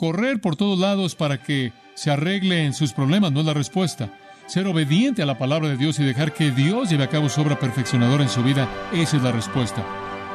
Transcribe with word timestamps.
Correr 0.00 0.40
por 0.40 0.56
todos 0.56 0.78
lados 0.78 1.14
para 1.14 1.42
que 1.42 1.74
se 1.92 2.10
arregle 2.10 2.64
en 2.64 2.72
sus 2.72 2.94
problemas 2.94 3.32
no 3.32 3.40
es 3.40 3.46
la 3.46 3.52
respuesta. 3.52 4.08
Ser 4.46 4.66
obediente 4.66 5.20
a 5.20 5.26
la 5.26 5.36
palabra 5.36 5.68
de 5.68 5.76
Dios 5.76 5.98
y 5.98 6.04
dejar 6.04 6.32
que 6.32 6.50
Dios 6.50 6.88
lleve 6.88 7.04
a 7.04 7.10
cabo 7.10 7.28
su 7.28 7.42
obra 7.42 7.58
perfeccionadora 7.58 8.22
en 8.22 8.30
su 8.30 8.42
vida, 8.42 8.66
esa 8.94 9.18
es 9.18 9.22
la 9.22 9.30
respuesta. 9.30 9.84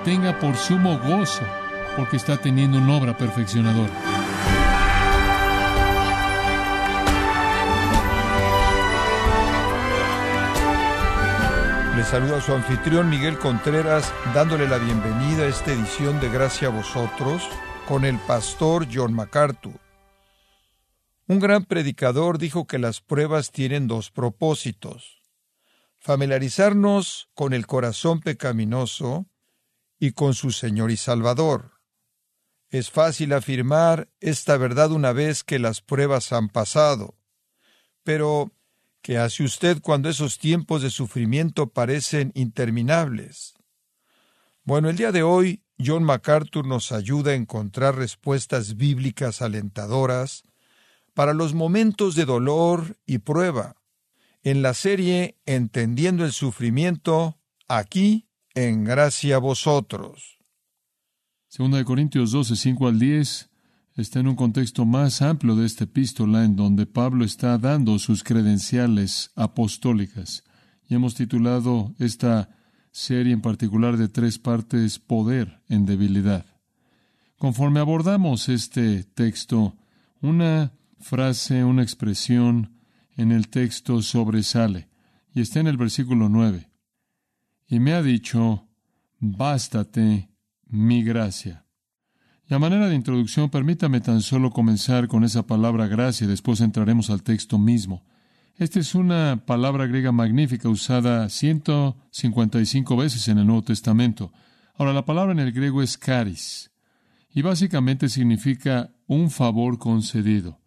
Tenga 0.04 0.40
por 0.40 0.56
sumo 0.56 1.00
gozo, 1.00 1.42
porque 1.98 2.18
está 2.18 2.38
teniendo 2.38 2.78
una 2.78 2.96
obra 2.96 3.18
perfeccionadora. 3.18 3.92
Le 11.98 12.04
saluda 12.04 12.38
a 12.38 12.42
su 12.42 12.54
anfitrión 12.54 13.10
Miguel 13.10 13.40
Contreras, 13.40 14.14
dándole 14.32 14.68
la 14.68 14.78
bienvenida 14.78 15.42
a 15.42 15.48
esta 15.48 15.72
edición 15.72 16.20
de 16.20 16.30
Gracia 16.30 16.68
a 16.68 16.72
vosotros 16.72 17.50
con 17.88 18.04
el 18.04 18.18
pastor 18.20 18.88
John 18.92 19.14
MacArthur. 19.14 19.80
Un 21.28 21.40
gran 21.40 21.66
predicador 21.66 22.38
dijo 22.38 22.66
que 22.66 22.80
las 22.80 23.02
pruebas 23.02 23.52
tienen 23.52 23.88
dos 23.88 24.12
propósitos. 24.12 25.22
Familiarizarnos 26.00 27.30
con 27.34 27.54
el 27.54 27.68
corazón 27.68 28.22
pecaminoso 28.22 29.28
y 30.00 30.12
con 30.12 30.34
su 30.34 30.52
Señor 30.52 30.92
y 30.92 30.98
Salvador. 30.98 31.74
Es 32.70 32.90
fácil 32.90 33.34
afirmar 33.34 34.10
esta 34.20 34.58
verdad 34.58 34.92
una 34.92 35.14
vez 35.14 35.44
que 35.44 35.60
las 35.60 35.82
pruebas 35.82 36.32
han 36.34 36.50
pasado. 36.50 37.16
Pero, 38.04 38.52
¿qué 39.02 39.18
hace 39.18 39.44
usted 39.44 39.80
cuando 39.82 40.10
esos 40.10 40.38
tiempos 40.38 40.82
de 40.82 40.90
sufrimiento 40.90 41.72
parecen 41.72 42.32
interminables? 42.36 43.54
Bueno, 44.64 44.90
el 44.90 44.98
día 44.98 45.12
de 45.12 45.24
hoy 45.24 45.65
John 45.78 46.04
MacArthur 46.04 46.66
nos 46.66 46.92
ayuda 46.92 47.32
a 47.32 47.36
encontrar 47.36 47.96
respuestas 47.96 48.78
bíblicas 48.78 49.42
alentadoras 49.42 50.44
para 51.14 51.34
los 51.34 51.54
momentos 51.54 52.16
de 52.16 52.26
dolor 52.26 52.98
y 53.06 53.20
prueba. 53.20 53.76
En 54.44 54.62
la 54.62 54.74
serie 54.74 55.38
Entendiendo 55.46 56.24
el 56.24 56.32
Sufrimiento, 56.32 57.38
aquí 57.68 58.28
en 58.54 58.84
Gracia 58.84 59.38
a 59.38 59.40
Vosotros. 59.40 60.38
Segunda 61.48 61.78
de 61.78 61.86
Corintios 61.86 62.32
12, 62.32 62.56
5 62.56 62.88
al 62.88 63.00
10 63.00 63.50
está 63.96 64.20
en 64.20 64.28
un 64.28 64.36
contexto 64.36 64.86
más 64.86 65.22
amplio 65.22 65.56
de 65.56 65.66
esta 65.66 65.86
epístola 65.86 66.44
en 66.44 66.56
donde 66.56 66.86
Pablo 66.86 67.24
está 67.24 67.58
dando 67.58 67.98
sus 67.98 68.24
credenciales 68.24 69.32
apostólicas. 69.36 70.44
Y 70.88 70.96
hemos 70.96 71.16
titulado 71.16 71.96
esta 71.98 72.50
serie 72.96 73.34
en 73.34 73.42
particular 73.42 73.98
de 73.98 74.08
tres 74.08 74.40
partes 74.40 75.00
Poder 75.00 75.60
en 75.68 75.86
debilidad. 75.86 76.46
Conforme 77.38 77.82
abordamos 77.82 78.48
este 78.48 79.04
texto, 79.04 79.76
una 80.22 80.72
frase, 81.02 81.66
una 81.66 81.84
expresión 81.84 82.72
en 83.18 83.34
el 83.34 83.50
texto 83.50 84.02
sobresale 84.02 84.88
y 85.34 85.42
está 85.42 85.60
en 85.60 85.68
el 85.68 85.76
versículo 85.76 86.30
9. 86.30 86.70
Y 87.68 87.80
me 87.80 87.92
ha 87.92 88.02
dicho, 88.02 88.66
bástate 89.20 90.30
mi 90.66 91.04
gracia. 91.04 91.66
Y 92.50 92.54
a 92.54 92.60
manera 92.60 92.88
de 92.88 92.96
introducción, 92.96 93.50
permítame 93.50 94.00
tan 94.00 94.22
solo 94.22 94.52
comenzar 94.52 95.10
con 95.10 95.26
esa 95.26 95.46
palabra 95.46 95.88
gracia, 95.88 96.28
después 96.28 96.62
entraremos 96.62 97.10
al 97.10 97.24
texto 97.24 97.58
mismo. 97.58 98.06
Esta 98.58 98.80
es 98.80 98.96
una 98.96 99.44
palabra 99.46 99.86
griega 99.86 100.12
magnífica 100.12 100.70
usada 100.70 101.30
155 101.30 102.96
veces 102.96 103.28
en 103.28 103.40
el 103.40 103.48
Nuevo 103.48 103.64
Testamento. 103.64 104.32
Ahora, 104.76 104.94
la 104.94 105.06
palabra 105.06 105.34
en 105.34 105.40
el 105.40 105.52
griego 105.52 105.82
es 105.82 105.98
caris, 105.98 106.72
y 107.34 107.42
básicamente 107.42 108.10
significa 108.10 108.92
un 109.08 109.30
favor 109.30 109.78
concedido 109.78 110.60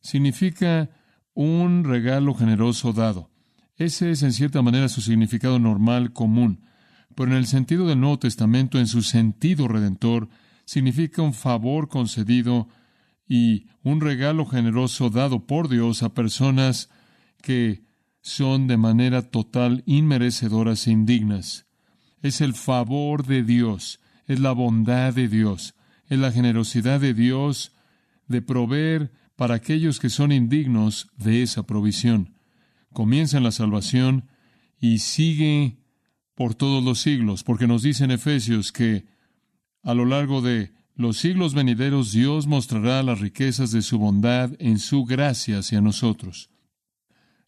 significa 0.00 0.90
un 1.34 1.84
regalo 1.84 2.34
generoso 2.34 2.92
dado. 2.92 3.30
Ese 3.76 4.10
es 4.10 4.22
en 4.22 4.32
cierta 4.32 4.62
manera 4.62 4.88
su 4.88 5.00
significado 5.00 5.58
normal 5.58 6.12
común, 6.12 6.64
pero 7.14 7.30
en 7.30 7.38
el 7.38 7.46
sentido 7.46 7.86
del 7.86 8.00
Nuevo 8.00 8.18
Testamento, 8.18 8.78
en 8.78 8.86
su 8.86 9.02
sentido 9.02 9.68
redentor, 9.68 10.28
significa 10.64 11.22
un 11.22 11.34
favor 11.34 11.88
concedido 11.88 12.68
y 13.26 13.66
un 13.82 14.00
regalo 14.00 14.44
generoso 14.44 15.08
dado 15.08 15.46
por 15.46 15.68
Dios 15.68 16.02
a 16.02 16.14
personas 16.14 16.90
que 17.40 17.82
son 18.22 18.66
de 18.66 18.76
manera 18.76 19.22
total 19.22 19.82
inmerecedoras 19.86 20.86
e 20.86 20.92
indignas. 20.92 21.66
Es 22.22 22.40
el 22.40 22.54
favor 22.54 23.26
de 23.26 23.42
Dios, 23.42 24.00
es 24.26 24.40
la 24.40 24.52
bondad 24.52 25.14
de 25.14 25.28
Dios, 25.28 25.74
es 26.08 26.18
la 26.18 26.32
generosidad 26.32 27.00
de 27.00 27.14
Dios 27.14 27.72
de 28.28 28.42
proveer 28.42 29.12
para 29.36 29.54
aquellos 29.54 29.98
que 29.98 30.10
son 30.10 30.32
indignos 30.32 31.08
de 31.16 31.42
esa 31.42 31.62
provisión. 31.62 32.34
Comienza 32.92 33.38
en 33.38 33.44
la 33.44 33.52
salvación 33.52 34.28
y 34.78 34.98
sigue 34.98 35.78
por 36.34 36.54
todos 36.54 36.84
los 36.84 37.00
siglos, 37.00 37.42
porque 37.42 37.66
nos 37.66 37.82
dice 37.82 38.04
en 38.04 38.10
Efesios 38.10 38.72
que 38.72 39.06
a 39.82 39.94
lo 39.94 40.04
largo 40.04 40.42
de 40.42 40.72
los 40.94 41.16
siglos 41.16 41.54
venideros 41.54 42.12
Dios 42.12 42.46
mostrará 42.46 43.02
las 43.02 43.20
riquezas 43.20 43.70
de 43.72 43.80
su 43.80 43.98
bondad 43.98 44.50
en 44.58 44.78
su 44.78 45.04
gracia 45.04 45.60
hacia 45.60 45.80
nosotros. 45.80 46.50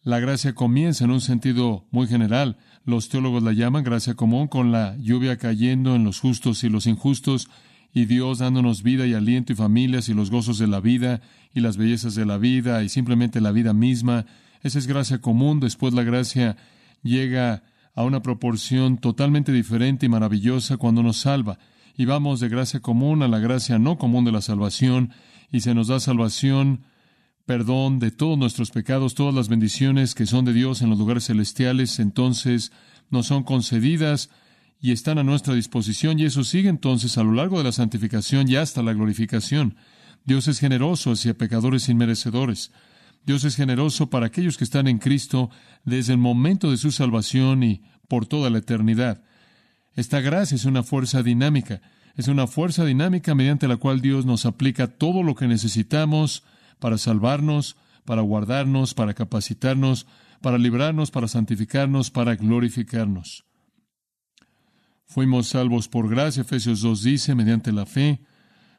La 0.05 0.19
gracia 0.19 0.53
comienza 0.53 1.05
en 1.05 1.11
un 1.11 1.21
sentido 1.21 1.85
muy 1.89 2.07
general. 2.07 2.57
Los 2.83 3.07
teólogos 3.07 3.41
la 3.41 3.53
llaman 3.53 3.85
gracia 3.85 4.15
común 4.15 4.49
con 4.49 4.73
la 4.73 4.97
lluvia 4.97 5.37
cayendo 5.37 5.95
en 5.95 6.03
los 6.03 6.19
justos 6.19 6.65
y 6.65 6.69
los 6.69 6.87
injustos 6.87 7.47
y 7.93 8.03
Dios 8.03 8.39
dándonos 8.39 8.83
vida 8.83 9.07
y 9.07 9.13
aliento 9.13 9.53
y 9.53 9.55
familias 9.55 10.09
y 10.09 10.13
los 10.13 10.29
gozos 10.29 10.57
de 10.57 10.67
la 10.67 10.81
vida 10.81 11.21
y 11.53 11.61
las 11.61 11.77
bellezas 11.77 12.15
de 12.15 12.25
la 12.25 12.37
vida 12.37 12.83
y 12.83 12.89
simplemente 12.89 13.39
la 13.39 13.53
vida 13.53 13.71
misma. 13.71 14.25
Esa 14.61 14.77
es 14.77 14.87
gracia 14.87 15.19
común. 15.21 15.61
Después 15.61 15.93
la 15.93 16.03
gracia 16.03 16.57
llega 17.01 17.63
a 17.95 18.03
una 18.03 18.21
proporción 18.21 18.97
totalmente 18.97 19.53
diferente 19.53 20.05
y 20.05 20.09
maravillosa 20.09 20.75
cuando 20.75 21.01
nos 21.01 21.15
salva. 21.15 21.59
Y 21.95 22.03
vamos 22.03 22.41
de 22.41 22.49
gracia 22.49 22.81
común 22.81 23.23
a 23.23 23.29
la 23.29 23.39
gracia 23.39 23.79
no 23.79 23.97
común 23.97 24.25
de 24.25 24.33
la 24.33 24.41
salvación 24.41 25.11
y 25.49 25.61
se 25.61 25.73
nos 25.73 25.87
da 25.87 26.01
salvación, 26.01 26.81
perdón 27.45 27.99
de 27.99 28.11
todos 28.11 28.37
nuestros 28.37 28.71
pecados, 28.71 29.15
todas 29.15 29.35
las 29.35 29.49
bendiciones 29.49 30.15
que 30.15 30.25
son 30.25 30.45
de 30.45 30.53
Dios 30.53 30.81
en 30.81 30.89
los 30.89 30.99
lugares 30.99 31.25
celestiales, 31.25 31.99
entonces 31.99 32.71
nos 33.09 33.27
son 33.27 33.43
concedidas 33.43 34.29
y 34.79 34.91
están 34.91 35.17
a 35.17 35.23
nuestra 35.23 35.53
disposición 35.53 36.19
y 36.19 36.25
eso 36.25 36.43
sigue 36.43 36.69
entonces 36.69 37.17
a 37.17 37.23
lo 37.23 37.33
largo 37.33 37.57
de 37.57 37.65
la 37.65 37.71
santificación 37.71 38.49
y 38.49 38.55
hasta 38.55 38.81
la 38.81 38.93
glorificación. 38.93 39.75
Dios 40.25 40.47
es 40.47 40.59
generoso 40.59 41.11
hacia 41.11 41.37
pecadores 41.37 41.89
inmerecedores. 41.89 42.71
Dios 43.25 43.43
es 43.43 43.55
generoso 43.55 44.09
para 44.09 44.25
aquellos 44.25 44.57
que 44.57 44.63
están 44.63 44.87
en 44.87 44.99
Cristo 44.99 45.49
desde 45.85 46.13
el 46.13 46.19
momento 46.19 46.71
de 46.71 46.77
su 46.77 46.91
salvación 46.91 47.63
y 47.63 47.83
por 48.07 48.25
toda 48.25 48.49
la 48.49 48.59
eternidad. 48.59 49.23
Esta 49.95 50.21
gracia 50.21 50.55
es 50.55 50.65
una 50.65 50.83
fuerza 50.83 51.23
dinámica, 51.23 51.81
es 52.15 52.27
una 52.27 52.47
fuerza 52.47 52.83
dinámica 52.85 53.35
mediante 53.35 53.67
la 53.67 53.77
cual 53.77 54.01
Dios 54.01 54.25
nos 54.25 54.45
aplica 54.45 54.87
todo 54.87 55.23
lo 55.23 55.35
que 55.35 55.47
necesitamos 55.47 56.43
para 56.83 56.97
salvarnos, 56.97 57.77
para 58.03 58.21
guardarnos, 58.23 58.93
para 58.93 59.13
capacitarnos, 59.13 60.05
para 60.41 60.57
librarnos, 60.57 61.11
para 61.11 61.29
santificarnos, 61.29 62.11
para 62.11 62.35
glorificarnos. 62.35 63.45
Fuimos 65.05 65.47
salvos 65.47 65.87
por 65.87 66.09
gracia, 66.09 66.41
Efesios 66.41 66.81
2 66.81 67.03
dice, 67.03 67.35
mediante 67.35 67.71
la 67.71 67.85
fe, 67.85 68.19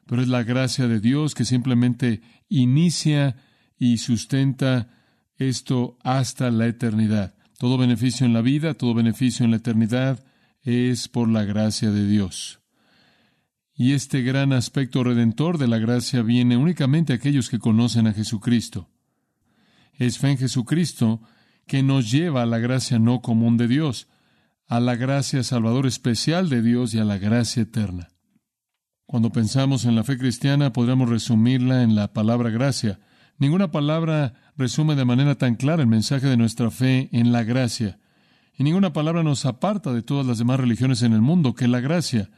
pero 0.05 0.21
es 0.21 0.27
la 0.27 0.43
gracia 0.43 0.87
de 0.87 0.99
Dios 0.99 1.33
que 1.33 1.45
simplemente 1.45 2.21
inicia 2.47 3.37
y 3.79 3.97
sustenta 3.97 4.87
esto 5.37 5.97
hasta 6.03 6.51
la 6.51 6.67
eternidad. 6.67 7.33
Todo 7.57 7.79
beneficio 7.79 8.27
en 8.27 8.33
la 8.33 8.41
vida, 8.41 8.75
todo 8.75 8.93
beneficio 8.93 9.45
en 9.45 9.49
la 9.49 9.57
eternidad 9.57 10.23
es 10.61 11.07
por 11.07 11.27
la 11.27 11.43
gracia 11.43 11.89
de 11.89 12.05
Dios. 12.05 12.59
Y 13.75 13.93
este 13.93 14.21
gran 14.21 14.53
aspecto 14.53 15.03
redentor 15.03 15.57
de 15.57 15.67
la 15.67 15.77
gracia 15.77 16.21
viene 16.21 16.57
únicamente 16.57 17.13
a 17.13 17.17
aquellos 17.17 17.49
que 17.49 17.59
conocen 17.59 18.07
a 18.07 18.13
Jesucristo. 18.13 18.89
Es 19.93 20.17
fe 20.17 20.31
en 20.31 20.37
Jesucristo 20.37 21.21
que 21.67 21.83
nos 21.83 22.11
lleva 22.11 22.43
a 22.43 22.45
la 22.45 22.59
gracia 22.59 22.99
no 22.99 23.21
común 23.21 23.57
de 23.57 23.67
Dios 23.67 24.07
a 24.67 24.79
la 24.79 24.95
gracia 24.95 25.43
salvador 25.43 25.85
especial 25.85 26.49
de 26.49 26.61
Dios 26.61 26.93
y 26.93 26.99
a 26.99 27.05
la 27.05 27.17
gracia 27.17 27.63
eterna. 27.63 28.09
Cuando 29.05 29.31
pensamos 29.31 29.85
en 29.85 29.95
la 29.95 30.03
fe 30.03 30.17
cristiana, 30.17 30.73
podríamos 30.73 31.09
resumirla 31.09 31.83
en 31.83 31.95
la 31.95 32.13
palabra 32.13 32.49
gracia. 32.49 32.99
Ninguna 33.37 33.69
palabra 33.69 34.33
resume 34.57 34.95
de 34.95 35.05
manera 35.05 35.35
tan 35.35 35.55
clara 35.55 35.83
el 35.83 35.87
mensaje 35.87 36.27
de 36.27 36.37
nuestra 36.37 36.71
fe 36.71 37.09
en 37.11 37.31
la 37.31 37.43
gracia. 37.43 37.99
Y 38.57 38.63
ninguna 38.63 38.93
palabra 38.93 39.21
nos 39.21 39.45
aparta 39.45 39.93
de 39.93 40.01
todas 40.01 40.25
las 40.25 40.39
demás 40.39 40.59
religiones 40.59 41.03
en 41.03 41.13
el 41.13 41.21
mundo 41.21 41.53
que 41.53 41.67
la 41.67 41.81
gracia, 41.81 42.31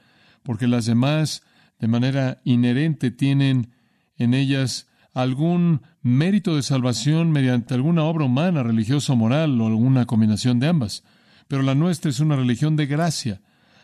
porque 0.44 0.68
las 0.68 0.86
demás, 0.86 1.44
de 1.80 1.88
manera 1.88 2.42
inherente, 2.44 3.12
tienen 3.12 3.72
en 4.18 4.34
ellas 4.34 4.88
algún 5.14 5.82
mérito 6.02 6.56
de 6.56 6.64
salvación 6.64 7.32
mediante 7.32 7.74
alguna 7.74 8.04
obra 8.04 8.26
humana, 8.26 8.64
religiosa 8.64 9.14
o 9.14 9.16
moral, 9.16 9.60
o 9.60 9.68
alguna 9.68 10.06
combinación 10.06 10.60
de 10.60 10.68
ambas. 10.68 11.04
Pero 11.48 11.64
la 11.64 11.76
nuestra 11.76 12.12
es 12.12 12.20
una 12.20 12.36
religión 12.36 12.76
de 12.76 12.86
gracia. 12.86 13.42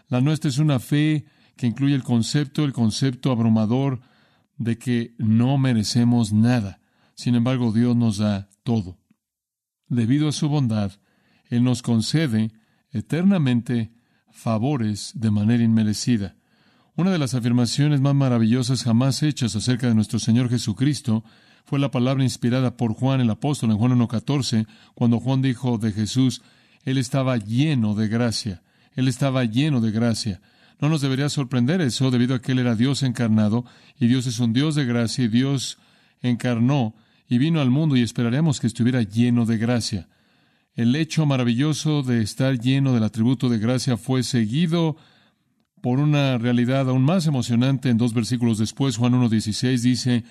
La 0.09 0.21
nuestra 0.21 0.49
es 0.49 0.57
una 0.57 0.79
fe 0.79 1.25
que 1.55 1.67
incluye 1.67 1.95
el 1.95 2.03
concepto, 2.03 2.63
el 2.63 2.73
concepto 2.73 3.31
abrumador 3.31 4.01
de 4.57 4.77
que 4.77 5.15
no 5.17 5.57
merecemos 5.57 6.33
nada. 6.33 6.79
Sin 7.15 7.35
embargo, 7.35 7.71
Dios 7.71 7.95
nos 7.95 8.17
da 8.17 8.49
todo. 8.63 8.97
Debido 9.87 10.27
a 10.27 10.31
su 10.31 10.49
bondad, 10.49 10.91
Él 11.49 11.63
nos 11.63 11.81
concede 11.81 12.51
eternamente 12.91 13.91
favores 14.31 15.13
de 15.15 15.31
manera 15.31 15.63
inmerecida. 15.63 16.35
Una 16.95 17.09
de 17.09 17.17
las 17.17 17.33
afirmaciones 17.33 18.01
más 18.01 18.13
maravillosas 18.13 18.83
jamás 18.83 19.23
hechas 19.23 19.55
acerca 19.55 19.87
de 19.87 19.95
nuestro 19.95 20.19
Señor 20.19 20.47
Jesucristo 20.47 21.23
fue 21.65 21.79
la 21.79 21.89
palabra 21.89 22.23
inspirada 22.23 22.77
por 22.77 22.93
Juan 22.93 23.19
el 23.19 23.31
apóstol 23.31 23.71
en 23.71 23.77
Juan 23.77 23.97
1.14, 23.97 24.67
cuando 24.93 25.19
Juan 25.19 25.41
dijo 25.41 25.79
de 25.79 25.91
Jesús, 25.91 26.43
Él 26.83 26.99
estaba 26.99 27.37
lleno 27.37 27.95
de 27.95 28.07
gracia, 28.09 28.61
Él 28.95 29.07
estaba 29.07 29.43
lleno 29.43 29.81
de 29.81 29.89
gracia. 29.89 30.39
No 30.79 30.87
nos 30.87 31.01
debería 31.01 31.29
sorprender 31.29 31.81
eso 31.81 32.11
debido 32.11 32.35
a 32.35 32.41
que 32.43 32.51
Él 32.51 32.59
era 32.59 32.75
Dios 32.75 33.01
encarnado, 33.01 33.65
y 33.99 34.05
Dios 34.05 34.27
es 34.27 34.37
un 34.37 34.53
Dios 34.53 34.75
de 34.75 34.85
gracia, 34.85 35.25
y 35.25 35.29
Dios 35.29 35.79
encarnó 36.21 36.93
y 37.27 37.39
vino 37.39 37.59
al 37.59 37.71
mundo 37.71 37.95
y 37.95 38.03
esperaremos 38.03 38.59
que 38.59 38.67
estuviera 38.67 39.01
lleno 39.01 39.47
de 39.47 39.57
gracia. 39.57 40.09
El 40.75 40.95
hecho 40.95 41.25
maravilloso 41.25 42.03
de 42.03 42.21
estar 42.21 42.59
lleno 42.59 42.93
del 42.93 43.03
atributo 43.03 43.49
de 43.49 43.57
gracia 43.57 43.97
fue 43.97 44.21
seguido 44.21 44.95
por 45.83 45.99
una 45.99 46.37
realidad 46.37 46.87
aún 46.87 47.03
más 47.03 47.27
emocionante 47.27 47.89
en 47.89 47.97
dos 47.97 48.13
versículos 48.13 48.57
después. 48.57 48.95
Juan 48.95 49.21
1.16 49.21 49.81
dice, 49.81 50.23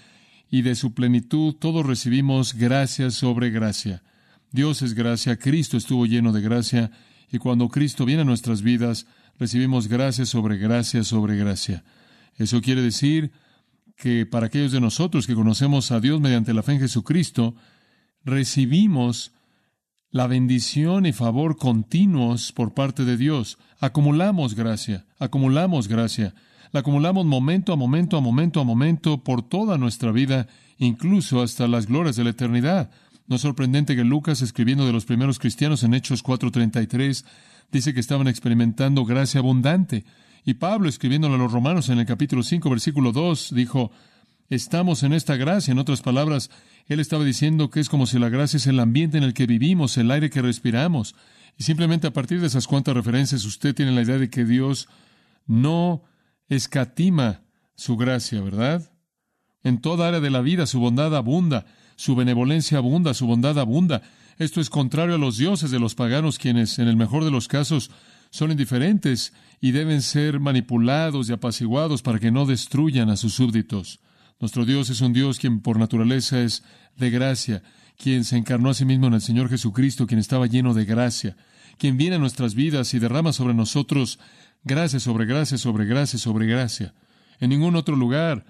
y 0.51 0.63
de 0.63 0.75
su 0.75 0.95
plenitud 0.95 1.57
todos 1.57 1.85
recibimos 1.85 2.55
gracia 2.55 3.11
sobre 3.11 3.51
gracia. 3.51 4.03
Dios 4.51 4.81
es 4.81 4.95
gracia, 4.95 5.37
Cristo 5.37 5.77
estuvo 5.77 6.07
lleno 6.07 6.33
de 6.33 6.41
gracia, 6.41 6.91
y 7.31 7.37
cuando 7.37 7.69
Cristo 7.69 8.07
viene 8.07 8.23
a 8.23 8.25
nuestras 8.25 8.63
vidas, 8.63 9.07
recibimos 9.39 9.89
gracia 9.89 10.25
sobre 10.25 10.57
gracia 10.57 11.05
sobre 11.05 11.37
gracia. 11.37 11.85
Eso 12.39 12.63
quiere 12.63 12.81
decir 12.81 13.31
que 13.95 14.25
para 14.25 14.47
aquellos 14.47 14.73
de 14.73 14.81
nosotros 14.81 15.27
que 15.27 15.35
conocemos 15.35 15.93
a 15.93 16.01
Dios 16.01 16.19
mediante 16.23 16.55
la 16.55 16.63
fe 16.63 16.73
en 16.73 16.81
Jesucristo, 16.81 17.55
recibimos 18.25 19.33
la 20.13 20.27
bendición 20.27 21.07
y 21.07 21.13
favor 21.13 21.57
continuos 21.57 22.53
por 22.53 22.75
parte 22.75 23.07
de 23.07 23.17
Dios. 23.17 23.59
Acumulamos 23.81 24.55
gracia, 24.55 25.07
acumulamos 25.19 25.89
gracia. 25.89 26.35
La 26.71 26.81
acumulamos 26.81 27.25
momento 27.25 27.73
a 27.73 27.77
momento, 27.77 28.19
a 28.19 28.21
momento 28.21 28.61
a 28.61 28.65
momento, 28.65 29.25
por 29.25 29.43
toda 29.43 29.79
nuestra 29.79 30.13
vida, 30.13 30.49
incluso 30.79 31.43
hasta 31.43 31.67
las 31.67 31.87
glorias 31.87 32.17
de 32.17 32.25
la 32.25 32.31
eternidad. 32.31 32.91
No 33.27 33.37
es 33.37 33.43
sorprendente 33.43 33.97
que 33.97 34.05
Lucas, 34.05 34.43
escribiendo 34.43 34.85
de 34.87 34.93
los 34.93 35.07
primeros 35.07 35.39
cristianos 35.39 35.83
en 35.83 35.95
Hechos 35.95 36.23
4:33, 36.23 37.25
dice 37.71 37.95
que 37.95 38.01
estaban 38.01 38.29
experimentando 38.29 39.07
gracia 39.07 39.41
abundante. 39.41 40.05
Y 40.45 40.55
Pablo, 40.55 40.91
escribiéndole 40.91 41.37
a 41.37 41.39
los 41.39 41.53
romanos 41.53 41.89
en 41.89 41.99
el 41.99 42.07
capítulo 42.07 42.43
5, 42.43 42.69
versículo 42.69 43.13
2, 43.13 43.55
dijo, 43.55 43.93
estamos 44.55 45.03
en 45.03 45.15
esta 45.15 45.37
gracia. 45.37 45.73
En 45.73 45.79
otras 45.79 46.03
palabras, 46.03 46.51
él 46.87 47.01
estaba 47.01 47.25
diciendo 47.25 47.71
que 47.71 47.81
es 47.81 47.89
como 47.89 48.07
si 48.07 48.19
la 48.19 48.29
gracia 48.29 48.59
es 48.59 48.67
el 48.67 48.81
ambiente 48.81 49.17
en 49.17 49.25
el 49.25 49.33
que 49.33 49.47
vivimos, 49.47 49.97
el 49.97 50.11
aire 50.11 50.29
que 50.29 50.43
respiramos. 50.43 51.15
Y 51.59 51.65
simplemente 51.65 52.07
a 52.07 52.13
partir 52.13 52.41
de 52.41 52.49
esas 52.49 52.67
cuantas 52.67 52.95
referencias, 52.95 53.45
usted 53.45 53.75
tiene 53.75 53.93
la 53.93 54.03
idea 54.03 54.19
de 54.19 54.29
que 54.29 54.45
Dios 54.45 54.89
no 55.47 56.05
escatima 56.49 57.41
su 57.75 57.97
gracia, 57.97 58.43
¿verdad? 58.43 58.93
En 59.65 59.81
toda 59.81 60.09
área 60.09 60.21
de 60.21 60.31
la 60.31 60.43
vida 60.43 60.67
su 60.67 60.81
bondad 60.81 61.17
abunda, 61.17 61.65
su 61.97 62.15
benevolencia 62.15 62.79
abunda, 62.79 63.15
su 63.15 63.27
bondad 63.27 63.59
abunda. 63.59 64.03
Esto 64.39 64.61
es 64.61 64.69
contrario 64.69 65.15
a 65.15 65.19
los 65.19 65.39
dioses 65.39 65.71
de 65.71 65.79
los 65.79 65.95
paganos, 65.95 66.39
quienes, 66.39 66.79
en 66.79 66.89
el 66.89 66.97
mejor 66.97 67.25
de 67.25 67.31
los 67.31 67.49
casos, 67.49 67.91
son 68.31 68.51
indiferentes 68.51 69.33
y 69.61 69.71
deben 69.71 70.03
ser 70.03 70.41
manipulados 70.41 71.31
y 71.31 71.33
apaciguados 71.33 72.03
para 72.03 72.19
que 72.19 72.31
no 72.31 72.45
destruyan 72.45 73.09
a 73.09 73.17
sus 73.17 73.35
súbditos. 73.35 74.01
Nuestro 74.43 74.65
Dios 74.65 74.91
es 74.91 75.01
un 75.01 75.13
Dios 75.13 75.39
quien 75.39 75.61
por 75.61 75.79
naturaleza 75.79 76.41
es 76.41 76.65
de 76.97 77.11
gracia, 77.11 77.63
quien 77.97 78.25
se 78.25 78.37
encarnó 78.37 78.71
a 78.71 78.75
sí 78.75 78.85
mismo 78.85 79.07
en 79.07 79.15
el 79.15 79.21
Señor 79.21 79.49
Jesucristo, 79.49 80.09
quien 80.09 80.19
estaba 80.19 80.49
lleno 80.49 80.75
de 80.75 80.85
gracia, 80.85 81.37
quien 81.79 81.97
viene 81.97 82.17
a 82.17 82.19
nuestras 82.19 82.57
vidas 82.57 82.93
y 82.93 82.99
derrama 82.99 83.33
sobre 83.33 83.55
nosotros 83.55 84.19
gracia 84.65 84.99
sobre 84.99 85.27
gracia 85.27 85.59
sobre 85.59 85.85
gracia 85.85 86.19
sobre 86.19 86.47
gracia. 86.47 86.93
En 87.39 87.51
ningún 87.51 87.77
otro 87.77 87.95
lugar 87.95 88.45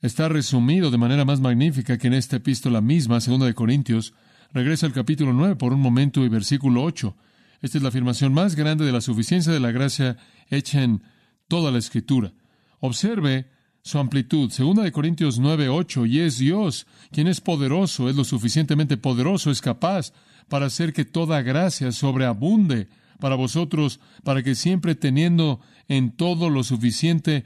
está 0.00 0.30
resumido 0.30 0.90
de 0.90 0.96
manera 0.96 1.26
más 1.26 1.38
magnífica 1.38 1.98
que 1.98 2.06
en 2.06 2.14
esta 2.14 2.36
epístola 2.36 2.80
misma, 2.80 3.20
segunda 3.20 3.44
de 3.44 3.52
Corintios. 3.52 4.14
Regresa 4.54 4.86
al 4.86 4.94
capítulo 4.94 5.34
9 5.34 5.56
por 5.56 5.74
un 5.74 5.80
momento 5.80 6.24
y 6.24 6.30
versículo 6.30 6.82
8. 6.82 7.14
Esta 7.60 7.76
es 7.76 7.82
la 7.82 7.90
afirmación 7.90 8.32
más 8.32 8.54
grande 8.54 8.86
de 8.86 8.92
la 8.92 9.02
suficiencia 9.02 9.52
de 9.52 9.60
la 9.60 9.70
gracia 9.70 10.16
hecha 10.48 10.82
en 10.82 11.02
toda 11.46 11.70
la 11.70 11.76
Escritura. 11.76 12.32
Observe 12.80 13.52
su 13.84 13.98
amplitud. 13.98 14.50
Segunda 14.50 14.82
de 14.82 14.92
Corintios 14.92 15.38
9, 15.38 15.68
8. 15.68 16.06
Y 16.06 16.20
es 16.20 16.38
Dios 16.38 16.86
quien 17.12 17.28
es 17.28 17.40
poderoso, 17.42 18.08
es 18.08 18.16
lo 18.16 18.24
suficientemente 18.24 18.96
poderoso, 18.96 19.50
es 19.50 19.60
capaz 19.60 20.12
para 20.48 20.66
hacer 20.66 20.92
que 20.92 21.04
toda 21.04 21.42
gracia 21.42 21.92
sobreabunde 21.92 22.88
para 23.20 23.36
vosotros, 23.36 24.00
para 24.24 24.42
que 24.42 24.54
siempre 24.54 24.94
teniendo 24.94 25.60
en 25.86 26.12
todo 26.12 26.48
lo 26.48 26.64
suficiente, 26.64 27.44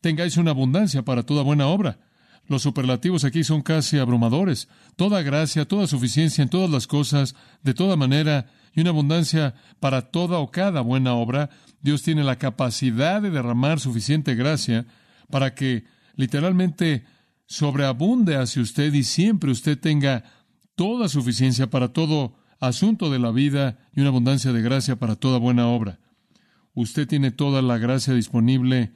tengáis 0.00 0.38
una 0.38 0.52
abundancia 0.52 1.04
para 1.04 1.24
toda 1.24 1.42
buena 1.42 1.66
obra. 1.66 1.98
Los 2.48 2.62
superlativos 2.62 3.24
aquí 3.24 3.44
son 3.44 3.60
casi 3.60 3.98
abrumadores. 3.98 4.68
Toda 4.96 5.22
gracia, 5.22 5.66
toda 5.66 5.86
suficiencia 5.86 6.42
en 6.42 6.48
todas 6.48 6.70
las 6.70 6.86
cosas, 6.86 7.34
de 7.62 7.74
toda 7.74 7.96
manera, 7.96 8.46
y 8.72 8.80
una 8.80 8.90
abundancia 8.90 9.54
para 9.78 10.10
toda 10.10 10.38
o 10.38 10.50
cada 10.50 10.80
buena 10.80 11.14
obra, 11.14 11.50
Dios 11.82 12.02
tiene 12.02 12.24
la 12.24 12.36
capacidad 12.36 13.20
de 13.20 13.30
derramar 13.30 13.78
suficiente 13.78 14.34
gracia 14.34 14.86
para 15.30 15.54
que 15.54 15.84
literalmente 16.14 17.04
sobreabunde 17.46 18.36
hacia 18.36 18.62
usted 18.62 18.92
y 18.92 19.04
siempre 19.04 19.50
usted 19.50 19.78
tenga 19.78 20.24
toda 20.74 21.08
suficiencia 21.08 21.70
para 21.70 21.92
todo 21.92 22.36
asunto 22.60 23.10
de 23.10 23.18
la 23.18 23.30
vida 23.30 23.78
y 23.94 24.00
una 24.00 24.08
abundancia 24.08 24.52
de 24.52 24.62
gracia 24.62 24.96
para 24.96 25.16
toda 25.16 25.38
buena 25.38 25.68
obra. 25.68 25.98
Usted 26.74 27.06
tiene 27.06 27.30
toda 27.30 27.62
la 27.62 27.78
gracia 27.78 28.14
disponible 28.14 28.92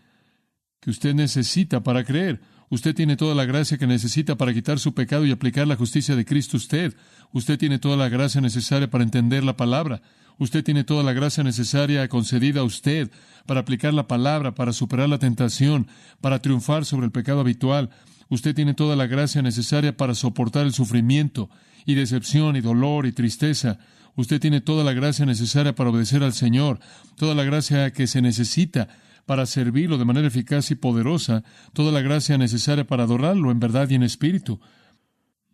que 0.81 0.91
usted 0.91 1.15
necesita 1.15 1.83
para 1.83 2.05
creer. 2.05 2.41
Usted 2.69 2.95
tiene 2.95 3.17
toda 3.17 3.35
la 3.35 3.45
gracia 3.45 3.79
que 3.79 3.87
necesita 3.87 4.37
para 4.37 4.55
quitar 4.55 4.79
su 4.79 4.95
pecado 4.95 5.27
y 5.27 5.33
aplicar 5.33 5.67
la 5.67 5.77
justicia 5.77 6.15
de 6.15 6.25
Cristo 6.25 6.57
usted. 6.57 6.95
Usted 7.33 7.59
tiene 7.59 7.79
toda 7.79 7.97
la 7.97 8.09
gracia 8.09 8.41
necesaria 8.41 8.91
para 8.91 9.05
entender 9.05 9.45
la 9.45 9.57
palabra. 9.57 10.03
Usted 10.41 10.65
tiene 10.65 10.85
toda 10.85 11.03
la 11.03 11.13
gracia 11.13 11.45
necesaria 11.45 12.09
concedida 12.09 12.61
a 12.61 12.65
usted 12.65 13.11
para 13.45 13.61
aplicar 13.61 13.93
la 13.93 14.09
palabra, 14.09 14.55
para 14.55 14.73
superar 14.73 15.07
la 15.07 15.19
tentación, 15.19 15.87
para 16.23 16.41
triunfar 16.41 16.87
sobre 16.87 17.05
el 17.05 17.13
pecado 17.13 17.41
habitual. 17.41 17.91
Usted 18.31 18.55
tiene 18.55 18.73
toda 18.73 18.97
la 18.97 19.07
gracia 19.07 19.43
necesaria 19.43 19.95
para 19.95 20.15
soportar 20.15 20.65
el 20.65 20.73
sufrimiento 20.73 21.51
y 21.85 21.95
decepción 21.95 22.57
y 22.57 22.63
dolor 22.63 23.05
y 23.05 23.13
tristeza. 23.13 23.81
Usted 24.17 24.41
tiene 24.41 24.63
toda 24.63 24.83
la 24.83 24.95
gracia 24.95 25.27
necesaria 25.27 25.75
para 25.75 25.91
obedecer 25.91 26.23
al 26.23 26.33
Señor, 26.33 26.81
toda 27.19 27.35
la 27.35 27.45
gracia 27.45 27.93
que 27.93 28.07
se 28.07 28.23
necesita 28.23 28.89
para 29.27 29.45
servirlo 29.45 29.99
de 29.99 30.07
manera 30.07 30.29
eficaz 30.29 30.71
y 30.71 30.75
poderosa, 30.75 31.45
toda 31.75 31.93
la 31.93 32.01
gracia 32.01 32.39
necesaria 32.39 32.87
para 32.87 33.03
adorarlo 33.03 33.51
en 33.51 33.61
verdad 33.61 33.91
y 33.91 33.95
en 33.95 34.05
espíritu. 34.05 34.59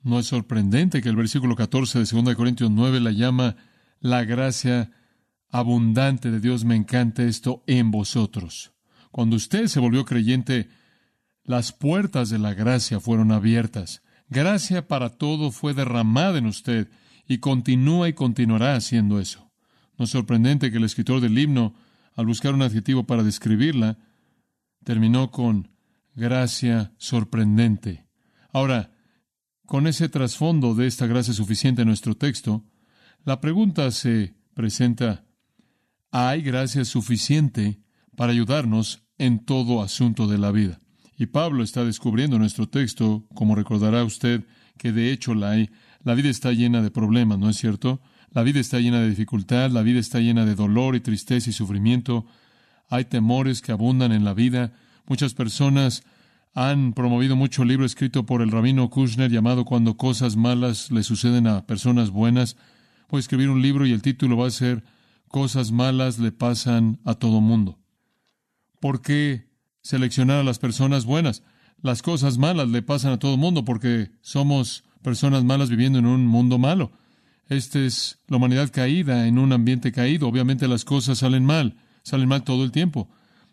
No 0.05 0.21
es 0.21 0.27
sorprendente 0.27 1.03
que 1.03 1.09
el 1.09 1.17
versículo 1.17 1.57
14 1.57 1.99
de 1.99 2.23
2 2.23 2.37
Corintios 2.37 2.71
9 2.71 3.01
la 3.01 3.11
llama 3.11 3.57
la 4.01 4.25
gracia 4.25 4.91
abundante 5.51 6.31
de 6.31 6.41
Dios. 6.41 6.65
Me 6.65 6.77
encanta 6.77 7.23
esto 7.23 7.63
en 7.67 7.91
vosotros. 7.91 8.73
Cuando 9.11 9.37
usted 9.37 9.67
se 9.67 9.81
volvió 9.81 10.05
creyente, 10.05 10.69
las 11.45 11.73
puertas 11.73 12.29
de 12.29 12.39
la 12.39 12.55
gracia 12.55 13.01
fueron 13.01 13.33
abiertas. 13.33 14.03
Gracia 14.29 14.89
para 14.89 15.11
todo 15.11 15.51
fue 15.51 15.75
derramada 15.75 16.39
en 16.39 16.47
usted 16.47 16.89
y 17.27 17.39
continúa 17.39 18.09
y 18.09 18.13
continuará 18.13 18.75
haciendo 18.75 19.21
eso. 19.21 19.51
No 19.99 20.05
es 20.05 20.11
sorprendente 20.11 20.71
que 20.71 20.77
el 20.77 20.85
escritor 20.85 21.21
del 21.21 21.39
himno 21.39 21.75
al 22.17 22.27
buscar 22.27 22.55
un 22.55 22.63
adjetivo 22.63 23.05
para 23.05 23.23
describirla, 23.23 23.99
terminó 24.83 25.31
con 25.31 25.71
gracia 26.15 26.95
sorprendente. 26.97 28.07
Ahora, 28.53 28.91
con 29.67 29.87
ese 29.87 30.09
trasfondo 30.09 30.75
de 30.75 30.87
esta 30.87 31.07
gracia 31.07 31.35
suficiente 31.35 31.83
en 31.83 31.89
nuestro 31.89 32.17
texto, 32.17 32.65
la 33.27 33.41
pregunta 33.41 33.91
se 33.91 34.35
presenta, 34.55 35.25
¿hay 36.13 36.43
gracia 36.43 36.85
suficiente 36.85 37.81
para 38.17 38.31
ayudarnos 38.31 39.03
en 39.19 39.45
todo 39.45 39.83
asunto 39.83 40.29
de 40.29 40.39
la 40.39 40.53
vida? 40.53 40.79
Y 41.19 41.27
Pablo 41.27 41.65
está 41.65 41.85
descubriendo 41.85 42.37
en 42.37 42.43
nuestro 42.43 42.69
texto, 42.69 43.27
como 43.35 43.57
recordará 43.57 44.05
usted, 44.05 44.47
que 44.79 44.93
de 44.93 45.11
hecho 45.11 45.35
la 45.35 45.51
hay. 45.51 45.71
La 46.05 46.15
vida 46.15 46.29
está 46.29 46.53
llena 46.53 46.83
de 46.83 46.93
problemas, 46.93 47.41
¿no 47.41 47.51
es 47.51 47.57
cierto? 47.57 48.01
La 48.31 48.45
vida 48.45 48.61
está 48.61 48.79
llena 48.79 49.01
de 49.01 49.11
dificultad, 49.11 49.73
la 49.73 49.83
vida 49.83 49.99
está 49.99 50.21
llena 50.21 50.45
de 50.45 50.55
dolor 50.55 50.95
y 50.95 51.01
tristeza 51.01 51.51
y 51.51 51.53
sufrimiento. 51.53 52.27
Hay 52.89 53.07
temores 53.07 53.61
que 53.61 53.73
abundan 53.73 54.13
en 54.13 54.25
la 54.25 54.35
vida. 54.35 54.73
Muchas 55.05 55.35
personas 55.35 56.05
han 56.55 56.93
promovido 56.93 57.35
mucho 57.35 57.65
libro 57.65 57.87
escrito 57.87 58.25
por 58.25 58.41
el 58.41 58.53
rabino 58.53 58.89
Kushner 58.89 59.33
llamado 59.33 59.65
Cuando 59.65 59.97
cosas 59.97 60.37
malas 60.37 60.93
le 60.93 61.03
suceden 61.03 61.49
a 61.49 61.67
personas 61.67 62.11
buenas. 62.11 62.57
Voy 63.09 63.19
a 63.19 63.21
escribir 63.21 63.51
un 63.51 63.63
libro 63.63 63.87
y 63.87 63.93
el 63.93 64.03
título 64.03 64.37
va 64.37 64.47
a 64.47 64.51
ser 64.51 64.85
Cosas 65.29 65.73
malas 65.73 66.19
le 66.19 66.33
pasan 66.33 67.01
a 67.05 67.15
todo 67.15 67.41
mundo. 67.41 67.79
¿Por 68.81 69.03
qué 69.03 69.49
seleccionar 69.83 70.39
a 70.39 70.45
las 70.45 70.59
personas 70.59 71.05
buenas? 71.05 71.43
las 71.83 72.03
cosas 72.03 72.39
malas 72.39 72.69
le 72.69 72.83
pasan 72.83 73.13
a 73.13 73.19
todo 73.19 73.37
mundo 73.37 73.65
porque 73.65 74.11
somos 74.21 74.85
personas 75.03 75.45
malas 75.45 75.71
viviendo 75.71 75.99
en 75.99 76.07
un 76.07 76.27
mundo 76.27 76.59
malo. 76.59 76.93
Esta 77.49 77.79
es 77.79 78.19
la 78.27 78.39
humanidad 78.39 78.71
caída 78.73 79.27
en 79.29 79.39
un 79.39 79.53
ambiente 79.53 79.93
caído. 79.93 80.27
Obviamente 80.27 80.67
las 80.69 80.85
cosas 80.85 81.19
salen 81.19 81.45
mal, 81.45 81.77
salen 82.03 82.29
mal 82.29 82.43
todo 82.43 82.65
el 82.65 82.73
tiempo. 82.73 83.09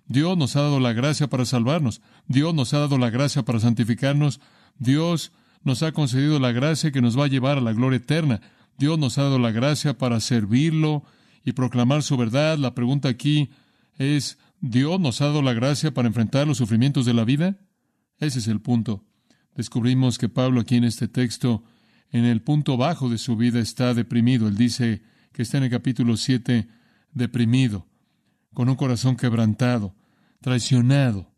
Dios 0.07 0.38
nos 0.38 0.55
ha 0.55 0.62
dado 0.62 0.79
la 0.79 0.93
gracia 0.93 1.27
para 1.27 1.45
salvarnos. 1.45 2.01
Dios 2.27 2.53
nos 2.53 2.74
ha 2.74 2.79
dado 2.79 2.98
la 2.98 3.10
gracia 3.10 3.43
para 3.43 3.60
santificarnos. 3.60 4.39
Dios 4.79 5.31
nos 5.63 5.83
ha 5.83 5.91
concedido 5.91 6.39
la 6.39 6.51
gracia 6.51 6.91
que 6.91 7.01
nos 7.01 7.17
va 7.17 7.25
a 7.25 7.29
llevar 7.29 7.60
a 7.60 7.62
la 7.62 7.74
gloria 7.74 7.98
eterna. 7.98 8.41
Dios 8.77 8.97
nos 8.99 9.17
ha 9.17 9.23
dado 9.23 9.39
la 9.39 9.51
gracia 9.51 9.97
para 9.97 10.19
servirlo 10.19 11.03
y 11.43 11.53
proclamar 11.53 12.03
su 12.03 12.17
verdad. 12.17 12.57
La 12.57 12.73
pregunta 12.73 13.09
aquí 13.09 13.49
es, 13.97 14.37
¿Dios 14.61 14.99
nos 14.99 15.21
ha 15.21 15.25
dado 15.25 15.41
la 15.41 15.53
gracia 15.53 15.93
para 15.93 16.07
enfrentar 16.07 16.47
los 16.47 16.57
sufrimientos 16.57 17.05
de 17.05 17.13
la 17.13 17.25
vida? 17.25 17.57
Ese 18.19 18.39
es 18.39 18.47
el 18.47 18.61
punto. 18.61 19.03
Descubrimos 19.55 20.17
que 20.17 20.29
Pablo 20.29 20.61
aquí 20.61 20.77
en 20.77 20.85
este 20.85 21.07
texto, 21.07 21.63
en 22.11 22.25
el 22.25 22.41
punto 22.41 22.77
bajo 22.77 23.09
de 23.09 23.17
su 23.17 23.35
vida, 23.35 23.59
está 23.59 23.93
deprimido. 23.93 24.47
Él 24.47 24.55
dice 24.55 25.03
que 25.31 25.41
está 25.41 25.57
en 25.57 25.65
el 25.65 25.69
capítulo 25.69 26.15
7 26.15 26.67
deprimido, 27.11 27.87
con 28.53 28.69
un 28.69 28.75
corazón 28.75 29.17
quebrantado, 29.17 29.95
traicionado 30.41 31.31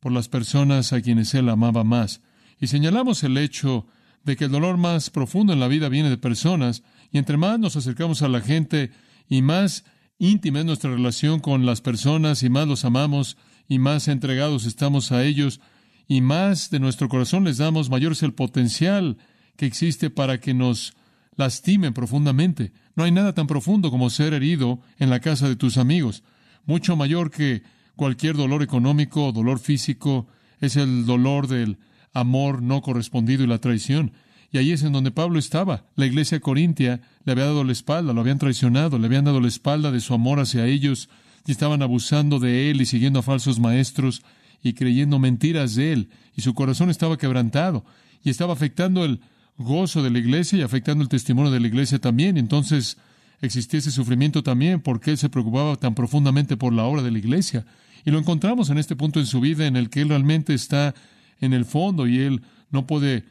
por 0.00 0.12
las 0.12 0.28
personas 0.28 0.92
a 0.92 1.00
quienes 1.00 1.34
él 1.34 1.48
amaba 1.48 1.84
más. 1.84 2.22
Y 2.58 2.66
señalamos 2.66 3.22
el 3.22 3.38
hecho 3.38 3.86
de 4.28 4.36
que 4.36 4.44
el 4.44 4.50
dolor 4.50 4.76
más 4.76 5.08
profundo 5.08 5.54
en 5.54 5.60
la 5.60 5.68
vida 5.68 5.88
viene 5.88 6.10
de 6.10 6.18
personas, 6.18 6.82
y 7.10 7.16
entre 7.16 7.38
más 7.38 7.58
nos 7.58 7.76
acercamos 7.76 8.20
a 8.20 8.28
la 8.28 8.42
gente 8.42 8.90
y 9.26 9.40
más 9.40 9.86
íntima 10.18 10.58
es 10.58 10.66
nuestra 10.66 10.90
relación 10.90 11.40
con 11.40 11.64
las 11.64 11.80
personas 11.80 12.42
y 12.42 12.50
más 12.50 12.68
los 12.68 12.84
amamos 12.84 13.38
y 13.68 13.78
más 13.78 14.06
entregados 14.06 14.66
estamos 14.66 15.12
a 15.12 15.24
ellos, 15.24 15.60
y 16.08 16.20
más 16.20 16.68
de 16.68 16.78
nuestro 16.78 17.08
corazón 17.08 17.44
les 17.44 17.56
damos, 17.56 17.88
mayor 17.88 18.12
es 18.12 18.22
el 18.22 18.34
potencial 18.34 19.16
que 19.56 19.64
existe 19.64 20.10
para 20.10 20.40
que 20.40 20.52
nos 20.52 20.92
lastimen 21.36 21.94
profundamente. 21.94 22.72
No 22.96 23.04
hay 23.04 23.12
nada 23.12 23.32
tan 23.32 23.46
profundo 23.46 23.90
como 23.90 24.10
ser 24.10 24.34
herido 24.34 24.78
en 24.98 25.08
la 25.08 25.20
casa 25.20 25.48
de 25.48 25.56
tus 25.56 25.78
amigos. 25.78 26.22
Mucho 26.66 26.96
mayor 26.96 27.30
que 27.30 27.62
cualquier 27.96 28.36
dolor 28.36 28.62
económico 28.62 29.26
o 29.26 29.32
dolor 29.32 29.58
físico 29.58 30.26
es 30.60 30.76
el 30.76 31.06
dolor 31.06 31.46
del 31.46 31.78
amor 32.18 32.62
no 32.62 32.82
correspondido 32.82 33.44
y 33.44 33.46
la 33.46 33.58
traición. 33.58 34.12
Y 34.50 34.58
ahí 34.58 34.72
es 34.72 34.82
en 34.82 34.92
donde 34.92 35.10
Pablo 35.10 35.38
estaba. 35.38 35.84
La 35.94 36.06
iglesia 36.06 36.40
corintia 36.40 37.00
le 37.24 37.32
había 37.32 37.44
dado 37.44 37.64
la 37.64 37.72
espalda, 37.72 38.12
lo 38.12 38.20
habían 38.20 38.38
traicionado, 38.38 38.98
le 38.98 39.06
habían 39.06 39.24
dado 39.24 39.40
la 39.40 39.48
espalda 39.48 39.90
de 39.90 40.00
su 40.00 40.14
amor 40.14 40.40
hacia 40.40 40.66
ellos 40.66 41.08
y 41.46 41.52
estaban 41.52 41.82
abusando 41.82 42.38
de 42.38 42.70
él 42.70 42.80
y 42.80 42.86
siguiendo 42.86 43.18
a 43.18 43.22
falsos 43.22 43.58
maestros 43.58 44.22
y 44.62 44.72
creyendo 44.72 45.18
mentiras 45.18 45.74
de 45.74 45.92
él, 45.92 46.08
y 46.36 46.42
su 46.42 46.54
corazón 46.54 46.90
estaba 46.90 47.16
quebrantado, 47.16 47.84
y 48.24 48.30
estaba 48.30 48.52
afectando 48.52 49.04
el 49.04 49.20
gozo 49.56 50.02
de 50.02 50.10
la 50.10 50.18
iglesia 50.18 50.58
y 50.58 50.62
afectando 50.62 51.02
el 51.02 51.08
testimonio 51.08 51.50
de 51.50 51.60
la 51.60 51.66
iglesia 51.66 51.98
también. 51.98 52.36
Entonces 52.36 52.96
existía 53.40 53.78
ese 53.78 53.90
sufrimiento 53.90 54.42
también 54.42 54.80
porque 54.80 55.12
él 55.12 55.18
se 55.18 55.28
preocupaba 55.28 55.76
tan 55.76 55.94
profundamente 55.94 56.56
por 56.56 56.72
la 56.72 56.84
obra 56.84 57.02
de 57.02 57.10
la 57.10 57.18
iglesia. 57.18 57.64
Y 58.04 58.10
lo 58.10 58.18
encontramos 58.18 58.70
en 58.70 58.78
este 58.78 58.96
punto 58.96 59.20
en 59.20 59.26
su 59.26 59.40
vida 59.40 59.66
en 59.66 59.76
el 59.76 59.90
que 59.90 60.00
él 60.00 60.08
realmente 60.08 60.54
está 60.54 60.94
en 61.40 61.52
el 61.52 61.64
fondo 61.64 62.06
y 62.06 62.18
él 62.18 62.42
no 62.70 62.86
puede 62.86 63.24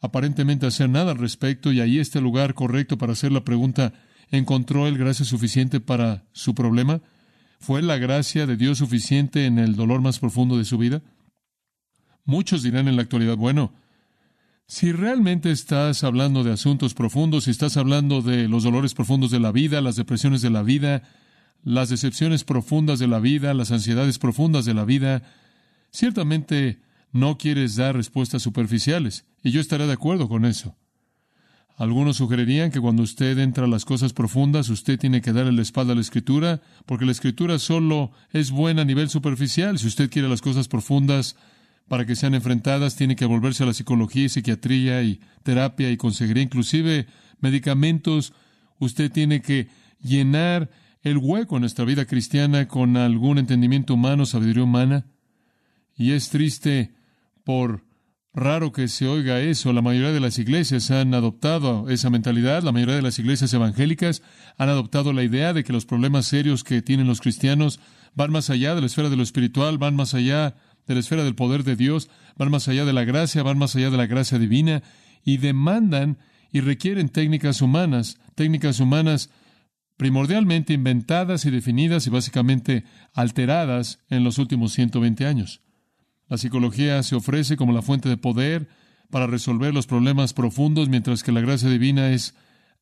aparentemente 0.00 0.66
hacer 0.66 0.90
nada 0.90 1.12
al 1.12 1.18
respecto 1.18 1.72
y 1.72 1.80
ahí 1.80 1.98
está 1.98 2.18
el 2.18 2.24
lugar 2.24 2.54
correcto 2.54 2.98
para 2.98 3.12
hacer 3.12 3.32
la 3.32 3.44
pregunta, 3.44 3.92
¿encontró 4.30 4.86
él 4.88 4.98
gracia 4.98 5.24
suficiente 5.24 5.80
para 5.80 6.24
su 6.32 6.54
problema? 6.54 7.00
¿Fue 7.60 7.80
la 7.82 7.96
gracia 7.98 8.46
de 8.46 8.56
Dios 8.56 8.78
suficiente 8.78 9.46
en 9.46 9.58
el 9.58 9.76
dolor 9.76 10.00
más 10.00 10.18
profundo 10.18 10.58
de 10.58 10.64
su 10.64 10.78
vida? 10.78 11.02
Muchos 12.24 12.62
dirán 12.62 12.88
en 12.88 12.96
la 12.96 13.02
actualidad, 13.02 13.36
bueno, 13.36 13.72
si 14.66 14.90
realmente 14.90 15.50
estás 15.50 16.02
hablando 16.02 16.44
de 16.44 16.52
asuntos 16.52 16.94
profundos, 16.94 17.44
si 17.44 17.50
estás 17.50 17.76
hablando 17.76 18.22
de 18.22 18.48
los 18.48 18.64
dolores 18.64 18.94
profundos 18.94 19.30
de 19.30 19.38
la 19.38 19.52
vida, 19.52 19.80
las 19.80 19.96
depresiones 19.96 20.40
de 20.42 20.50
la 20.50 20.62
vida, 20.62 21.02
las 21.62 21.90
decepciones 21.90 22.42
profundas 22.42 22.98
de 22.98 23.06
la 23.06 23.20
vida, 23.20 23.54
las 23.54 23.70
ansiedades 23.70 24.18
profundas 24.18 24.64
de 24.64 24.74
la 24.74 24.84
vida, 24.84 25.22
ciertamente 25.90 26.80
no 27.12 27.38
quieres 27.38 27.76
dar 27.76 27.94
respuestas 27.94 28.42
superficiales, 28.42 29.26
y 29.42 29.50
yo 29.50 29.60
estaré 29.60 29.86
de 29.86 29.92
acuerdo 29.92 30.28
con 30.28 30.44
eso. 30.44 30.76
Algunos 31.76 32.18
sugerirían 32.18 32.70
que 32.70 32.80
cuando 32.80 33.02
usted 33.02 33.38
entra 33.38 33.64
a 33.64 33.68
las 33.68 33.84
cosas 33.84 34.12
profundas, 34.12 34.68
usted 34.68 34.98
tiene 34.98 35.20
que 35.20 35.32
darle 35.32 35.52
la 35.52 35.62
espalda 35.62 35.92
a 35.92 35.94
la 35.94 36.02
escritura, 36.02 36.60
porque 36.86 37.06
la 37.06 37.12
escritura 37.12 37.58
solo 37.58 38.12
es 38.30 38.50
buena 38.50 38.82
a 38.82 38.84
nivel 38.84 39.08
superficial. 39.08 39.78
Si 39.78 39.86
usted 39.86 40.10
quiere 40.10 40.28
las 40.28 40.42
cosas 40.42 40.68
profundas 40.68 41.36
para 41.88 42.06
que 42.06 42.14
sean 42.14 42.34
enfrentadas, 42.34 42.96
tiene 42.96 43.16
que 43.16 43.24
volverse 43.24 43.62
a 43.62 43.66
la 43.66 43.74
psicología 43.74 44.24
y 44.24 44.28
psiquiatría 44.28 45.02
y 45.02 45.20
terapia 45.42 45.90
y 45.90 45.96
consejería, 45.96 46.42
inclusive 46.42 47.06
medicamentos. 47.40 48.32
Usted 48.78 49.10
tiene 49.10 49.40
que 49.40 49.68
llenar 50.00 50.70
el 51.02 51.18
hueco 51.18 51.56
en 51.56 51.62
nuestra 51.62 51.84
vida 51.84 52.04
cristiana 52.04 52.68
con 52.68 52.96
algún 52.96 53.38
entendimiento 53.38 53.94
humano, 53.94 54.26
sabiduría 54.26 54.64
humana. 54.64 55.06
Y 55.96 56.12
es 56.12 56.28
triste 56.28 56.92
por 57.44 57.84
raro 58.34 58.72
que 58.72 58.88
se 58.88 59.06
oiga 59.06 59.40
eso. 59.40 59.72
La 59.72 59.82
mayoría 59.82 60.12
de 60.12 60.20
las 60.20 60.38
iglesias 60.38 60.90
han 60.90 61.14
adoptado 61.14 61.88
esa 61.88 62.10
mentalidad. 62.10 62.62
La 62.62 62.72
mayoría 62.72 62.96
de 62.96 63.02
las 63.02 63.18
iglesias 63.18 63.52
evangélicas 63.52 64.22
han 64.58 64.68
adoptado 64.68 65.12
la 65.12 65.22
idea 65.22 65.52
de 65.52 65.64
que 65.64 65.72
los 65.72 65.86
problemas 65.86 66.26
serios 66.26 66.64
que 66.64 66.82
tienen 66.82 67.06
los 67.06 67.20
cristianos 67.20 67.80
van 68.14 68.32
más 68.32 68.50
allá 68.50 68.74
de 68.74 68.80
la 68.80 68.86
esfera 68.86 69.10
de 69.10 69.16
lo 69.16 69.22
espiritual, 69.22 69.78
van 69.78 69.96
más 69.96 70.14
allá 70.14 70.56
de 70.86 70.94
la 70.94 71.00
esfera 71.00 71.24
del 71.24 71.34
poder 71.34 71.64
de 71.64 71.76
Dios, 71.76 72.10
van 72.36 72.50
más 72.50 72.68
allá 72.68 72.84
de 72.84 72.92
la 72.92 73.04
gracia, 73.04 73.42
van 73.42 73.58
más 73.58 73.76
allá 73.76 73.90
de 73.90 73.96
la 73.96 74.06
gracia 74.06 74.38
divina 74.38 74.82
y 75.24 75.38
demandan 75.38 76.18
y 76.50 76.60
requieren 76.60 77.08
técnicas 77.08 77.62
humanas, 77.62 78.18
técnicas 78.34 78.80
humanas 78.80 79.30
primordialmente 79.96 80.72
inventadas 80.72 81.44
y 81.46 81.50
definidas 81.50 82.06
y 82.06 82.10
básicamente 82.10 82.84
alteradas 83.14 84.00
en 84.10 84.24
los 84.24 84.38
últimos 84.38 84.72
120 84.72 85.26
años. 85.26 85.62
La 86.32 86.38
psicología 86.38 87.02
se 87.02 87.14
ofrece 87.14 87.58
como 87.58 87.74
la 87.74 87.82
fuente 87.82 88.08
de 88.08 88.16
poder 88.16 88.66
para 89.10 89.26
resolver 89.26 89.74
los 89.74 89.86
problemas 89.86 90.32
profundos, 90.32 90.88
mientras 90.88 91.22
que 91.22 91.30
la 91.30 91.42
gracia 91.42 91.68
divina 91.68 92.08
es 92.08 92.34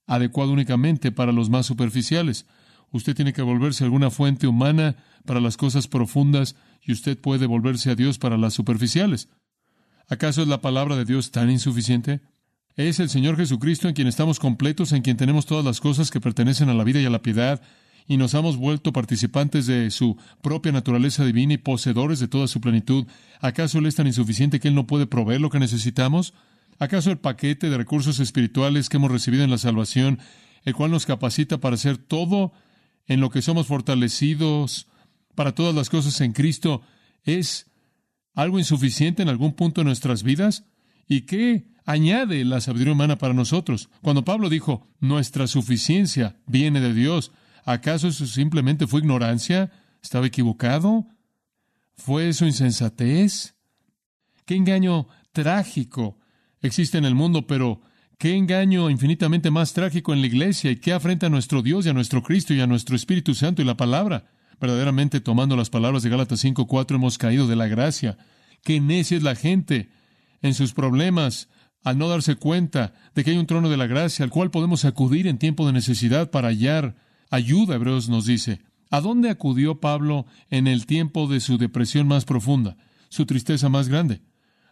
adecuada 0.06 0.52
únicamente 0.52 1.10
para 1.10 1.32
los 1.32 1.50
más 1.50 1.66
superficiales. 1.66 2.46
Usted 2.92 3.16
tiene 3.16 3.32
que 3.32 3.42
volverse 3.42 3.82
a 3.82 3.86
alguna 3.86 4.10
fuente 4.10 4.46
humana 4.46 4.94
para 5.26 5.40
las 5.40 5.56
cosas 5.56 5.88
profundas 5.88 6.54
y 6.80 6.92
usted 6.92 7.18
puede 7.18 7.46
volverse 7.46 7.90
a 7.90 7.96
Dios 7.96 8.18
para 8.18 8.38
las 8.38 8.54
superficiales. 8.54 9.28
¿Acaso 10.08 10.42
es 10.42 10.46
la 10.46 10.60
palabra 10.60 10.94
de 10.94 11.04
Dios 11.04 11.32
tan 11.32 11.50
insuficiente? 11.50 12.20
Es 12.76 13.00
el 13.00 13.10
Señor 13.10 13.36
Jesucristo 13.36 13.88
en 13.88 13.94
quien 13.94 14.06
estamos 14.06 14.38
completos, 14.38 14.92
en 14.92 15.02
quien 15.02 15.16
tenemos 15.16 15.46
todas 15.46 15.64
las 15.64 15.80
cosas 15.80 16.12
que 16.12 16.20
pertenecen 16.20 16.68
a 16.68 16.74
la 16.74 16.84
vida 16.84 17.00
y 17.00 17.06
a 17.06 17.10
la 17.10 17.22
piedad, 17.22 17.60
y 18.06 18.16
nos 18.16 18.34
hemos 18.34 18.56
vuelto 18.56 18.92
participantes 18.92 19.66
de 19.66 19.90
su 19.90 20.16
propia 20.42 20.72
naturaleza 20.72 21.24
divina 21.24 21.54
y 21.54 21.58
poseedores 21.58 22.18
de 22.18 22.28
toda 22.28 22.48
su 22.48 22.60
plenitud, 22.60 23.06
¿acaso 23.40 23.78
Él 23.78 23.86
es 23.86 23.94
tan 23.94 24.06
insuficiente 24.06 24.60
que 24.60 24.68
Él 24.68 24.74
no 24.74 24.86
puede 24.86 25.06
proveer 25.06 25.40
lo 25.40 25.50
que 25.50 25.58
necesitamos? 25.58 26.34
¿Acaso 26.78 27.10
el 27.10 27.18
paquete 27.18 27.68
de 27.68 27.76
recursos 27.76 28.20
espirituales 28.20 28.88
que 28.88 28.96
hemos 28.96 29.10
recibido 29.10 29.44
en 29.44 29.50
la 29.50 29.58
salvación, 29.58 30.18
el 30.64 30.74
cual 30.74 30.90
nos 30.90 31.06
capacita 31.06 31.58
para 31.58 31.74
hacer 31.74 31.98
todo 31.98 32.52
en 33.06 33.20
lo 33.20 33.30
que 33.30 33.42
somos 33.42 33.66
fortalecidos 33.66 34.86
para 35.34 35.54
todas 35.54 35.74
las 35.74 35.90
cosas 35.90 36.20
en 36.20 36.32
Cristo, 36.32 36.82
es 37.24 37.66
algo 38.34 38.58
insuficiente 38.58 39.22
en 39.22 39.28
algún 39.28 39.52
punto 39.52 39.80
de 39.80 39.84
nuestras 39.86 40.22
vidas? 40.22 40.64
¿Y 41.08 41.22
qué 41.22 41.66
añade 41.84 42.44
la 42.44 42.60
sabiduría 42.60 42.92
humana 42.92 43.18
para 43.18 43.34
nosotros? 43.34 43.90
Cuando 44.00 44.24
Pablo 44.24 44.48
dijo, 44.48 44.86
nuestra 45.00 45.46
suficiencia 45.46 46.36
viene 46.46 46.80
de 46.80 46.94
Dios, 46.94 47.32
¿Acaso 47.72 48.08
eso 48.08 48.26
simplemente 48.26 48.88
fue 48.88 49.00
ignorancia? 49.00 49.70
¿Estaba 50.02 50.26
equivocado? 50.26 51.06
¿Fue 51.94 52.28
eso 52.28 52.44
insensatez? 52.44 53.54
¿Qué 54.44 54.56
engaño 54.56 55.06
trágico 55.32 56.18
existe 56.62 56.98
en 56.98 57.04
el 57.04 57.14
mundo, 57.14 57.46
pero 57.46 57.80
qué 58.18 58.34
engaño 58.34 58.90
infinitamente 58.90 59.52
más 59.52 59.72
trágico 59.72 60.12
en 60.12 60.20
la 60.20 60.26
iglesia 60.26 60.72
y 60.72 60.76
qué 60.76 60.92
afrenta 60.92 61.26
a 61.26 61.30
nuestro 61.30 61.62
Dios 61.62 61.86
y 61.86 61.90
a 61.90 61.92
nuestro 61.92 62.24
Cristo 62.24 62.54
y 62.54 62.60
a 62.60 62.66
nuestro 62.66 62.96
Espíritu 62.96 63.34
Santo 63.34 63.62
y 63.62 63.64
la 63.64 63.76
palabra? 63.76 64.24
Verdaderamente, 64.60 65.20
tomando 65.20 65.56
las 65.56 65.70
palabras 65.70 66.02
de 66.02 66.10
Gálatas 66.10 66.44
5.4, 66.44 66.96
hemos 66.96 67.18
caído 67.18 67.46
de 67.46 67.54
la 67.54 67.68
gracia. 67.68 68.18
Qué 68.64 68.80
necia 68.80 69.16
es 69.16 69.22
la 69.22 69.36
gente 69.36 69.90
en 70.42 70.54
sus 70.54 70.72
problemas, 70.74 71.48
al 71.84 71.98
no 71.98 72.08
darse 72.08 72.34
cuenta 72.34 72.94
de 73.14 73.22
que 73.22 73.30
hay 73.30 73.38
un 73.38 73.46
trono 73.46 73.70
de 73.70 73.76
la 73.76 73.86
gracia 73.86 74.24
al 74.24 74.30
cual 74.30 74.50
podemos 74.50 74.84
acudir 74.84 75.28
en 75.28 75.38
tiempo 75.38 75.66
de 75.66 75.72
necesidad 75.72 76.30
para 76.32 76.48
hallar 76.48 76.96
ayuda, 77.30 77.76
Hebreos 77.76 78.08
nos 78.08 78.26
dice. 78.26 78.60
¿A 78.90 79.00
dónde 79.00 79.30
acudió 79.30 79.80
Pablo 79.80 80.26
en 80.50 80.66
el 80.66 80.84
tiempo 80.84 81.28
de 81.28 81.40
su 81.40 81.58
depresión 81.58 82.08
más 82.08 82.24
profunda, 82.24 82.76
su 83.08 83.24
tristeza 83.24 83.68
más 83.68 83.88
grande? 83.88 84.20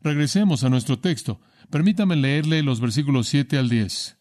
Regresemos 0.02 0.64
a 0.64 0.68
nuestro 0.68 0.98
texto. 0.98 1.40
Permítame 1.70 2.16
leerle 2.16 2.62
los 2.62 2.80
versículos 2.80 3.28
7 3.28 3.58
al 3.58 3.68
10. 3.68 4.18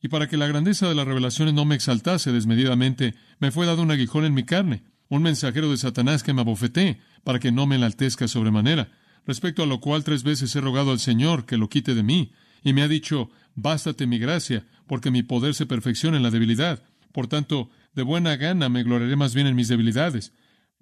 Y 0.00 0.08
para 0.08 0.28
que 0.28 0.36
la 0.36 0.46
grandeza 0.46 0.88
de 0.88 0.94
las 0.94 1.06
revelaciones 1.06 1.54
no 1.54 1.64
me 1.64 1.74
exaltase 1.74 2.30
desmedidamente, 2.30 3.14
me 3.40 3.50
fue 3.50 3.66
dado 3.66 3.82
un 3.82 3.90
aguijón 3.90 4.24
en 4.24 4.34
mi 4.34 4.44
carne, 4.44 4.84
un 5.08 5.22
mensajero 5.22 5.70
de 5.70 5.76
Satanás 5.76 6.22
que 6.22 6.32
me 6.32 6.42
abofeté, 6.42 7.00
para 7.24 7.38
que 7.38 7.50
no 7.50 7.66
me 7.66 7.76
enaltezca 7.76 8.28
sobremanera. 8.28 8.90
respecto 9.26 9.62
a 9.62 9.66
lo 9.66 9.80
cual 9.80 10.04
tres 10.04 10.22
veces 10.22 10.54
he 10.56 10.60
rogado 10.60 10.90
al 10.90 11.00
Señor 11.00 11.44
que 11.44 11.58
lo 11.58 11.68
quite 11.68 11.94
de 11.94 12.02
mí, 12.02 12.32
y 12.62 12.72
me 12.72 12.82
ha 12.82 12.88
dicho, 12.88 13.30
bástate 13.54 14.06
mi 14.06 14.18
gracia, 14.18 14.64
porque 14.86 15.10
mi 15.10 15.22
poder 15.22 15.54
se 15.54 15.66
perfecciona 15.66 16.16
en 16.16 16.22
la 16.22 16.30
debilidad. 16.30 16.82
Por 17.12 17.26
tanto, 17.26 17.68
de 17.98 18.04
buena 18.04 18.36
gana 18.36 18.68
me 18.68 18.84
gloriaré 18.84 19.16
más 19.16 19.34
bien 19.34 19.48
en 19.48 19.56
mis 19.56 19.66
debilidades, 19.66 20.32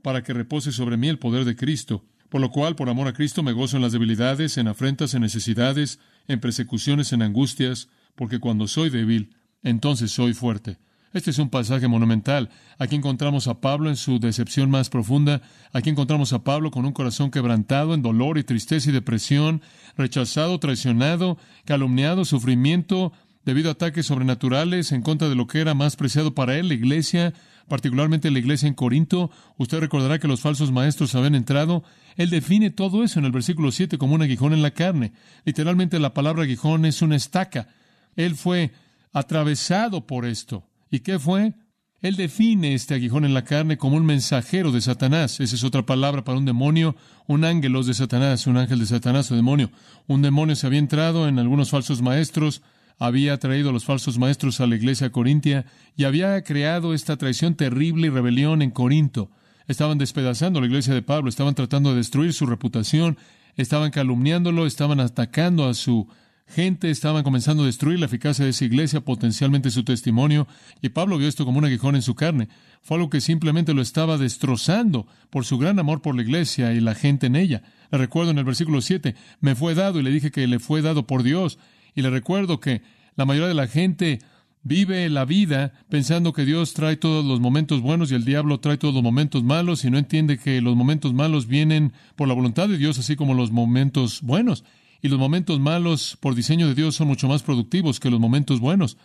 para 0.03 0.23
que 0.23 0.35
repose 0.35 0.71
sobre 0.71 0.99
mí 0.99 1.09
el 1.09 1.19
poder 1.19 1.47
de 1.47 1.57
Cristo. 1.57 2.05
Por 2.29 2.43
lo 2.43 2.51
cual, 2.51 2.77
por 2.77 2.91
amor 2.91 3.09
a 3.09 3.15
Cristo, 3.15 3.43
me 3.43 3.53
gozo 3.53 3.77
en 3.77 3.83
las 3.83 3.93
debilidades, 3.93 4.59
en 4.59 4.69
afrentas, 4.69 5.15
en 5.15 5.23
necesidades, 5.23 5.99
en 6.29 6.41
persecuciones, 6.41 7.15
en 7.15 7.23
angustias, 7.23 7.89
porque 8.17 8.39
cuando 8.39 8.69
soy 8.69 8.91
débil, 8.91 9.35
entonces 9.63 10.11
soy 10.11 10.35
fuerte. 10.35 10.77
Este 11.15 11.31
es 11.31 11.39
un 11.39 11.49
pasaje 11.49 11.89
monumental. 11.89 12.51
Aquí 12.79 12.97
encontramos 12.97 13.49
a 13.49 13.63
Pablo 13.63 13.89
en 13.89 13.97
su 13.97 14.19
decepción 14.19 14.69
más 14.69 14.91
profunda. 14.91 15.41
Aquí 15.73 15.89
encontramos 15.89 16.35
a 16.35 16.45
Pablo 16.45 16.71
con 16.71 16.85
un 16.85 16.93
corazón 16.93 17.31
quebrantado 17.31 17.95
en 17.95 18.03
dolor 18.03 18.37
y 18.37 18.45
tristeza 18.45 18.91
y 18.91 18.93
depresión, 18.93 19.63
rechazado, 19.97 20.61
traicionado, 20.61 21.39
calumniado, 21.65 22.27
sufrimiento 22.27 23.15
debido 23.47 23.69
a 23.69 23.73
ataques 23.73 24.07
sobrenaturales 24.07 24.91
en 24.91 25.03
contra 25.03 25.29
de 25.29 25.37
lo 25.37 25.47
que 25.47 25.61
era 25.61 25.73
más 25.73 25.95
preciado 25.95 26.35
para 26.35 26.57
él, 26.59 26.67
la 26.69 26.75
iglesia, 26.75 27.33
particularmente 27.69 28.31
la 28.33 28.41
iglesia 28.41 28.67
en 28.67 28.75
Corinto. 28.75 29.31
Usted 29.57 29.79
recordará 29.79 30.19
que 30.19 30.27
los 30.27 30.41
falsos 30.41 30.73
maestros 30.73 31.15
habían 31.15 31.37
entrado. 31.37 31.85
Él 32.17 32.29
define 32.29 32.71
todo 32.71 33.05
eso 33.05 33.21
en 33.21 33.25
el 33.25 33.31
versículo 33.31 33.71
7 33.71 33.99
como 33.99 34.17
un 34.17 34.23
aguijón 34.23 34.53
en 34.53 34.63
la 34.63 34.73
carne. 34.73 35.13
Literalmente 35.45 36.01
la 36.01 36.13
palabra 36.13 36.43
aguijón 36.43 36.85
es 36.87 37.03
una 37.03 37.15
estaca. 37.15 37.69
Él 38.17 38.35
fue 38.35 38.73
atravesado 39.13 40.09
por 40.09 40.27
esto. 40.27 40.65
¿Y 40.91 41.01
qué 41.01 41.21
fue? 41.21 41.55
Él 42.03 42.17
define 42.17 42.75
este 42.75 42.95
aguijón 42.95 43.25
en 43.25 43.33
la 43.33 43.45
carne 43.45 43.79
como 43.79 43.97
un 43.97 44.05
mensajero 44.05 44.73
de 44.73 44.81
Satanás. 44.81 45.39
Esa 45.39 45.55
es 45.55 45.63
otra 45.63 45.87
palabra 45.87 46.25
para 46.25 46.39
un 46.39 46.45
demonio, 46.47 46.97
un 47.29 47.45
ángelos 47.45 47.87
de 47.87 47.95
Satanás, 47.95 48.49
un 48.49 48.57
ángel 48.57 48.81
de 48.81 48.87
Satanás 48.87 49.31
o 49.31 49.37
demonio. 49.37 49.71
Un 50.09 50.23
demonio 50.23 50.57
se 50.57 50.67
había 50.67 50.81
entrado 50.81 51.29
en 51.29 51.39
algunos 51.39 51.71
falsos 51.71 52.03
maestros, 52.03 52.63
había 52.99 53.39
traído 53.39 53.71
a 53.71 53.73
los 53.73 53.85
falsos 53.85 54.19
maestros 54.19 54.61
a 54.61 54.67
la 54.67 54.77
iglesia 54.77 55.11
corintia 55.11 55.67
y 55.97 56.05
había 56.05 56.43
creado 56.43 56.95
esta 56.95 57.17
traición 57.17 57.55
terrible 57.55 58.07
y 58.07 58.11
rebelión 58.11 58.63
en 58.63 58.71
Corinto. 58.71 59.31
Estaban 59.69 59.99
despedazando 59.99 60.61
la 60.61 60.67
iglesia 60.67 60.95
de 60.95 61.03
Pablo, 61.03 61.29
estaban 61.29 61.55
tratando 61.55 61.91
de 61.91 61.97
destruir 61.97 62.33
su 62.33 62.47
reputación, 62.47 63.19
estaban 63.57 63.91
calumniándolo, 63.91 64.67
estaban 64.67 65.01
atacando 65.01 65.67
a 65.67 65.75
su 65.75 66.09
gente 66.47 66.91
estaban 66.91 67.25
comenzando 67.25 67.65
a 67.65 67.67
destruir 67.67 67.99
la 67.99 68.07
eficacia 68.07 68.45
de 68.45 68.53
esa 68.53 68.65
iglesia, 68.65 69.01
potencialmente 69.01 69.71
su 69.71 69.85
testimonio, 69.85 70.47
y 70.81 70.91
Pablo 70.91 71.19
vio 71.19 71.29
esto 71.29 71.45
como 71.45 71.59
un 71.59 71.65
aguijón 71.65 71.97
en 71.97 72.03
su 72.03 72.15
carne. 72.15 72.49
Fue 72.83 72.97
algo 72.97 73.11
que 73.11 73.21
simplemente 73.21 73.75
lo 73.75 73.83
estaba 73.83 74.17
destrozando 74.17 75.07
por 75.31 75.45
su 75.45 75.59
gran 75.59 75.79
amor 75.79 76.03
por 76.03 76.15
la 76.15 76.23
iglesia 76.23 76.73
y 76.73 76.81
la 76.81 76.95
gente 76.95 77.27
en 77.27 77.37
ella. 77.37 77.63
Le 77.91 77.99
recuerdo 77.99 78.31
en 78.31 78.39
el 78.39 78.45
versículo 78.45 78.81
7, 78.81 79.15
me 79.41 79.55
fue 79.55 79.75
dado 79.75 79.99
y 79.99 80.03
le 80.03 80.11
dije 80.11 80.31
que 80.31 80.47
le 80.47 80.61
fue 80.61 80.83
dado 80.83 81.07
por 81.07 81.23
Dios, 81.23 81.59
y 81.97 82.03
le 82.03 82.11
recuerdo 82.11 82.61
que 82.61 82.83
la 83.17 83.25
mayoría 83.25 83.49
de 83.49 83.55
la 83.55 83.67
gente 83.67 84.21
vive 84.63 85.09
la 85.09 85.25
vida 85.25 85.73
pensando 85.89 86.33
que 86.33 86.45
Dios 86.45 86.75
trae 86.75 86.97
todos 86.97 87.25
los 87.25 87.41
momentos 87.41 87.81
buenos 87.81 88.13
y 88.13 88.15
el 88.15 88.25
diablo 88.25 88.61
trae 88.61 88.77
todos 88.77 88.95
los 88.95 89.03
momentos 89.03 89.43
malos 89.43 89.85
y 89.85 89.91
no 89.91 89.99
entiende 89.99 90.39
que 90.39 90.61
los 90.61 90.77
momentos 90.77 91.15
malos 91.15 91.47
vienen 91.47 91.93
por 92.15 92.29
la 92.29 92.35
voluntad 92.35 92.69
de 92.69 92.77
Dios 92.77 92.99
así 92.99 93.17
como 93.17 93.35
los 93.35 93.51
momentos 93.51 94.23
buenos 94.23 94.65
y 95.03 95.09
los 95.09 95.19
momentos 95.19 95.59
malos 95.59 96.19
por 96.21 96.35
diseño 96.35 96.69
de 96.69 96.75
Dios 96.75 96.97
son 96.97 97.09
mucho 97.09 97.29
más 97.29 97.43
productivos 97.43 97.99
que 97.99 98.11
los 98.11 98.21
momentos 98.21 98.61
buenos. 98.61 98.99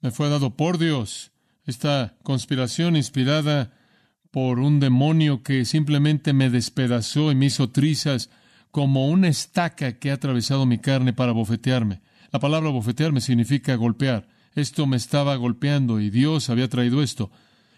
Me 0.00 0.10
fue 0.10 0.28
dado 0.28 0.56
por 0.56 0.78
Dios 0.78 1.32
esta 1.66 2.14
conspiración 2.22 2.96
inspirada 2.96 3.72
por 4.30 4.60
un 4.60 4.80
demonio 4.80 5.42
que 5.42 5.64
simplemente 5.64 6.32
me 6.32 6.50
despedazó 6.50 7.32
y 7.32 7.34
me 7.34 7.46
hizo 7.46 7.70
trizas 7.70 8.30
como 8.70 9.08
una 9.08 9.28
estaca 9.28 9.98
que 9.98 10.10
ha 10.10 10.14
atravesado 10.14 10.66
mi 10.66 10.78
carne 10.78 11.12
para 11.12 11.32
bofetearme. 11.32 12.00
La 12.32 12.38
palabra 12.40 12.70
bofetearme 12.70 13.20
significa 13.20 13.74
golpear. 13.74 14.28
Esto 14.54 14.86
me 14.86 14.96
estaba 14.96 15.36
golpeando 15.36 16.00
y 16.00 16.10
Dios 16.10 16.50
había 16.50 16.68
traído 16.68 17.02
esto. 17.02 17.30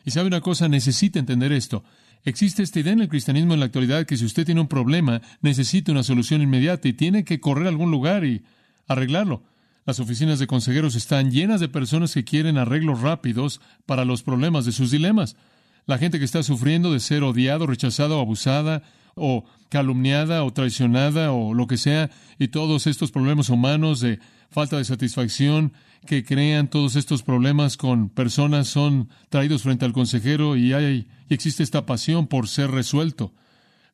Y 0.04 0.10
sabe 0.10 0.26
una 0.26 0.40
cosa, 0.40 0.68
necesita 0.68 1.18
entender 1.18 1.52
esto. 1.52 1.84
Existe 2.24 2.62
esta 2.62 2.80
idea 2.80 2.92
en 2.92 3.00
el 3.00 3.08
cristianismo 3.08 3.54
en 3.54 3.60
la 3.60 3.66
actualidad 3.66 4.06
que 4.06 4.16
si 4.16 4.24
usted 4.24 4.46
tiene 4.46 4.60
un 4.60 4.68
problema, 4.68 5.22
necesita 5.40 5.92
una 5.92 6.02
solución 6.02 6.40
inmediata 6.42 6.88
y 6.88 6.92
tiene 6.92 7.24
que 7.24 7.40
correr 7.40 7.66
a 7.66 7.70
algún 7.70 7.90
lugar 7.90 8.24
y 8.24 8.42
arreglarlo. 8.86 9.42
Las 9.84 9.98
oficinas 9.98 10.38
de 10.38 10.46
consejeros 10.46 10.94
están 10.94 11.32
llenas 11.32 11.60
de 11.60 11.68
personas 11.68 12.14
que 12.14 12.24
quieren 12.24 12.58
arreglos 12.58 13.00
rápidos 13.00 13.60
para 13.86 14.04
los 14.04 14.22
problemas 14.22 14.64
de 14.64 14.72
sus 14.72 14.92
dilemas. 14.92 15.36
La 15.86 15.98
gente 15.98 16.20
que 16.20 16.24
está 16.24 16.44
sufriendo 16.44 16.92
de 16.92 17.00
ser 17.00 17.24
odiado, 17.24 17.66
rechazado 17.66 18.20
abusada, 18.20 18.82
o 19.14 19.44
calumniada 19.68 20.44
o 20.44 20.52
traicionada 20.52 21.32
o 21.32 21.54
lo 21.54 21.66
que 21.66 21.76
sea, 21.76 22.10
y 22.38 22.48
todos 22.48 22.86
estos 22.86 23.10
problemas 23.10 23.48
humanos 23.48 24.00
de 24.00 24.20
falta 24.52 24.76
de 24.76 24.84
satisfacción 24.84 25.72
que 26.06 26.24
crean 26.24 26.68
todos 26.68 26.96
estos 26.96 27.22
problemas 27.22 27.76
con 27.76 28.08
personas 28.08 28.68
son 28.68 29.08
traídos 29.28 29.62
frente 29.62 29.84
al 29.84 29.92
consejero 29.92 30.56
y 30.56 30.72
hay 30.72 31.08
y 31.28 31.34
existe 31.34 31.62
esta 31.62 31.86
pasión 31.86 32.26
por 32.26 32.46
ser 32.46 32.70
resuelto. 32.70 33.32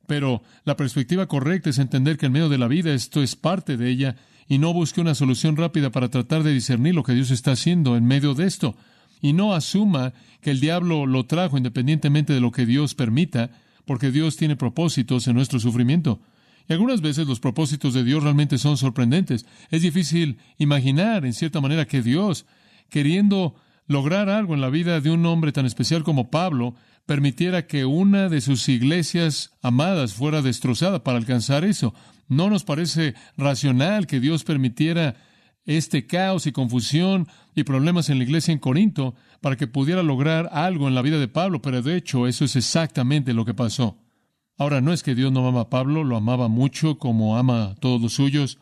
Pero 0.06 0.42
la 0.64 0.76
perspectiva 0.76 1.26
correcta 1.26 1.70
es 1.70 1.78
entender 1.78 2.16
que 2.16 2.26
en 2.26 2.32
medio 2.32 2.48
de 2.48 2.58
la 2.58 2.66
vida 2.66 2.92
esto 2.92 3.22
es 3.22 3.36
parte 3.36 3.76
de 3.76 3.90
ella 3.90 4.16
y 4.48 4.58
no 4.58 4.72
busque 4.72 5.00
una 5.00 5.14
solución 5.14 5.56
rápida 5.56 5.90
para 5.90 6.08
tratar 6.08 6.42
de 6.42 6.52
discernir 6.52 6.94
lo 6.94 7.04
que 7.04 7.12
Dios 7.12 7.30
está 7.30 7.52
haciendo 7.52 7.96
en 7.96 8.06
medio 8.06 8.34
de 8.34 8.46
esto. 8.46 8.74
Y 9.20 9.34
no 9.34 9.54
asuma 9.54 10.14
que 10.40 10.50
el 10.50 10.60
diablo 10.60 11.06
lo 11.06 11.26
trajo 11.26 11.58
independientemente 11.58 12.32
de 12.32 12.40
lo 12.40 12.50
que 12.50 12.66
Dios 12.66 12.94
permita, 12.94 13.50
porque 13.84 14.10
Dios 14.10 14.36
tiene 14.36 14.56
propósitos 14.56 15.28
en 15.28 15.36
nuestro 15.36 15.60
sufrimiento. 15.60 16.20
Y 16.68 16.72
algunas 16.74 17.00
veces 17.00 17.26
los 17.26 17.40
propósitos 17.40 17.94
de 17.94 18.04
Dios 18.04 18.22
realmente 18.22 18.58
son 18.58 18.76
sorprendentes. 18.76 19.46
Es 19.70 19.82
difícil 19.82 20.38
imaginar, 20.58 21.24
en 21.24 21.32
cierta 21.32 21.60
manera, 21.60 21.86
que 21.86 22.02
Dios, 22.02 22.44
queriendo 22.90 23.54
lograr 23.86 24.28
algo 24.28 24.54
en 24.54 24.60
la 24.60 24.68
vida 24.68 25.00
de 25.00 25.10
un 25.10 25.24
hombre 25.24 25.50
tan 25.50 25.64
especial 25.64 26.04
como 26.04 26.30
Pablo, 26.30 26.74
permitiera 27.06 27.66
que 27.66 27.86
una 27.86 28.28
de 28.28 28.42
sus 28.42 28.68
iglesias 28.68 29.52
amadas 29.62 30.12
fuera 30.12 30.42
destrozada 30.42 31.02
para 31.02 31.16
alcanzar 31.16 31.64
eso. 31.64 31.94
No 32.28 32.50
nos 32.50 32.64
parece 32.64 33.14
racional 33.38 34.06
que 34.06 34.20
Dios 34.20 34.44
permitiera 34.44 35.16
este 35.64 36.06
caos 36.06 36.46
y 36.46 36.52
confusión 36.52 37.28
y 37.54 37.64
problemas 37.64 38.10
en 38.10 38.18
la 38.18 38.24
iglesia 38.24 38.52
en 38.52 38.58
Corinto 38.58 39.14
para 39.40 39.56
que 39.56 39.66
pudiera 39.66 40.02
lograr 40.02 40.50
algo 40.52 40.86
en 40.86 40.94
la 40.94 41.02
vida 41.02 41.18
de 41.18 41.28
Pablo, 41.28 41.62
pero 41.62 41.80
de 41.80 41.96
hecho 41.96 42.26
eso 42.26 42.44
es 42.44 42.56
exactamente 42.56 43.32
lo 43.32 43.46
que 43.46 43.54
pasó. 43.54 43.96
Ahora, 44.58 44.80
no 44.80 44.92
es 44.92 45.04
que 45.04 45.14
Dios 45.14 45.30
no 45.30 45.46
ama 45.46 45.60
a 45.62 45.70
Pablo, 45.70 46.02
lo 46.02 46.16
amaba 46.16 46.48
mucho 46.48 46.98
como 46.98 47.38
ama 47.38 47.64
a 47.64 47.74
todos 47.76 48.02
los 48.02 48.14
suyos. 48.14 48.58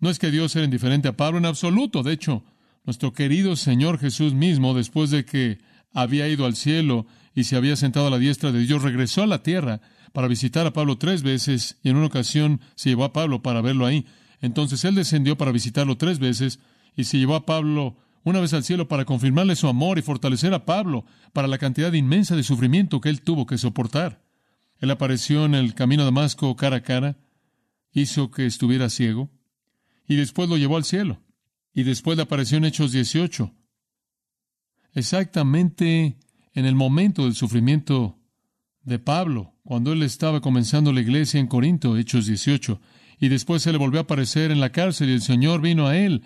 No 0.00 0.08
es 0.08 0.18
que 0.18 0.30
Dios 0.30 0.56
era 0.56 0.64
indiferente 0.64 1.06
a 1.06 1.16
Pablo 1.16 1.36
en 1.36 1.44
absoluto. 1.44 2.02
De 2.02 2.14
hecho, 2.14 2.42
nuestro 2.84 3.12
querido 3.12 3.54
Señor 3.54 3.98
Jesús 3.98 4.32
mismo, 4.32 4.72
después 4.72 5.10
de 5.10 5.26
que 5.26 5.58
había 5.92 6.28
ido 6.28 6.46
al 6.46 6.56
cielo 6.56 7.06
y 7.34 7.44
se 7.44 7.56
había 7.56 7.76
sentado 7.76 8.06
a 8.06 8.10
la 8.10 8.18
diestra 8.18 8.52
de 8.52 8.60
Dios, 8.60 8.82
regresó 8.82 9.22
a 9.22 9.26
la 9.26 9.42
tierra 9.42 9.82
para 10.14 10.28
visitar 10.28 10.66
a 10.66 10.72
Pablo 10.72 10.96
tres 10.96 11.22
veces 11.22 11.76
y 11.82 11.90
en 11.90 11.96
una 11.96 12.06
ocasión 12.06 12.60
se 12.74 12.88
llevó 12.88 13.04
a 13.04 13.12
Pablo 13.12 13.42
para 13.42 13.60
verlo 13.60 13.84
ahí. 13.84 14.06
Entonces 14.40 14.82
él 14.84 14.94
descendió 14.94 15.36
para 15.36 15.52
visitarlo 15.52 15.98
tres 15.98 16.18
veces 16.18 16.58
y 16.96 17.04
se 17.04 17.18
llevó 17.18 17.34
a 17.34 17.44
Pablo 17.44 17.98
una 18.22 18.40
vez 18.40 18.54
al 18.54 18.64
cielo 18.64 18.88
para 18.88 19.04
confirmarle 19.04 19.56
su 19.56 19.68
amor 19.68 19.98
y 19.98 20.02
fortalecer 20.02 20.54
a 20.54 20.64
Pablo 20.64 21.04
para 21.34 21.48
la 21.48 21.58
cantidad 21.58 21.92
inmensa 21.92 22.34
de 22.34 22.42
sufrimiento 22.42 23.02
que 23.02 23.10
él 23.10 23.20
tuvo 23.20 23.44
que 23.44 23.58
soportar. 23.58 24.23
Él 24.84 24.90
apareció 24.90 25.46
en 25.46 25.54
el 25.54 25.74
camino 25.74 26.02
a 26.02 26.04
Damasco 26.04 26.54
cara 26.56 26.76
a 26.76 26.82
cara, 26.82 27.16
hizo 27.92 28.30
que 28.30 28.44
estuviera 28.44 28.90
ciego, 28.90 29.30
y 30.06 30.16
después 30.16 30.46
lo 30.50 30.58
llevó 30.58 30.76
al 30.76 30.84
cielo. 30.84 31.22
Y 31.72 31.84
después 31.84 32.18
le 32.18 32.24
apareció 32.24 32.58
en 32.58 32.66
Hechos 32.66 32.92
18. 32.92 33.50
Exactamente 34.92 36.18
en 36.52 36.66
el 36.66 36.74
momento 36.74 37.24
del 37.24 37.34
sufrimiento 37.34 38.18
de 38.82 38.98
Pablo, 38.98 39.54
cuando 39.64 39.90
él 39.94 40.02
estaba 40.02 40.42
comenzando 40.42 40.92
la 40.92 41.00
iglesia 41.00 41.40
en 41.40 41.46
Corinto, 41.46 41.96
Hechos 41.96 42.26
18. 42.26 42.78
Y 43.18 43.28
después 43.28 43.62
se 43.62 43.72
le 43.72 43.78
volvió 43.78 44.00
a 44.00 44.02
aparecer 44.02 44.50
en 44.50 44.60
la 44.60 44.70
cárcel 44.70 45.08
y 45.08 45.14
el 45.14 45.22
Señor 45.22 45.62
vino 45.62 45.86
a 45.86 45.96
él 45.96 46.24